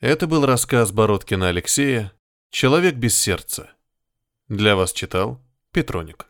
Это 0.00 0.26
был 0.26 0.44
рассказ 0.44 0.92
Бородкина 0.92 1.48
Алексея 1.48 2.12
«Человек 2.50 2.96
без 2.96 3.16
сердца». 3.16 3.70
Для 4.48 4.76
вас 4.76 4.92
читал 4.92 5.40
Петроник. 5.72 6.26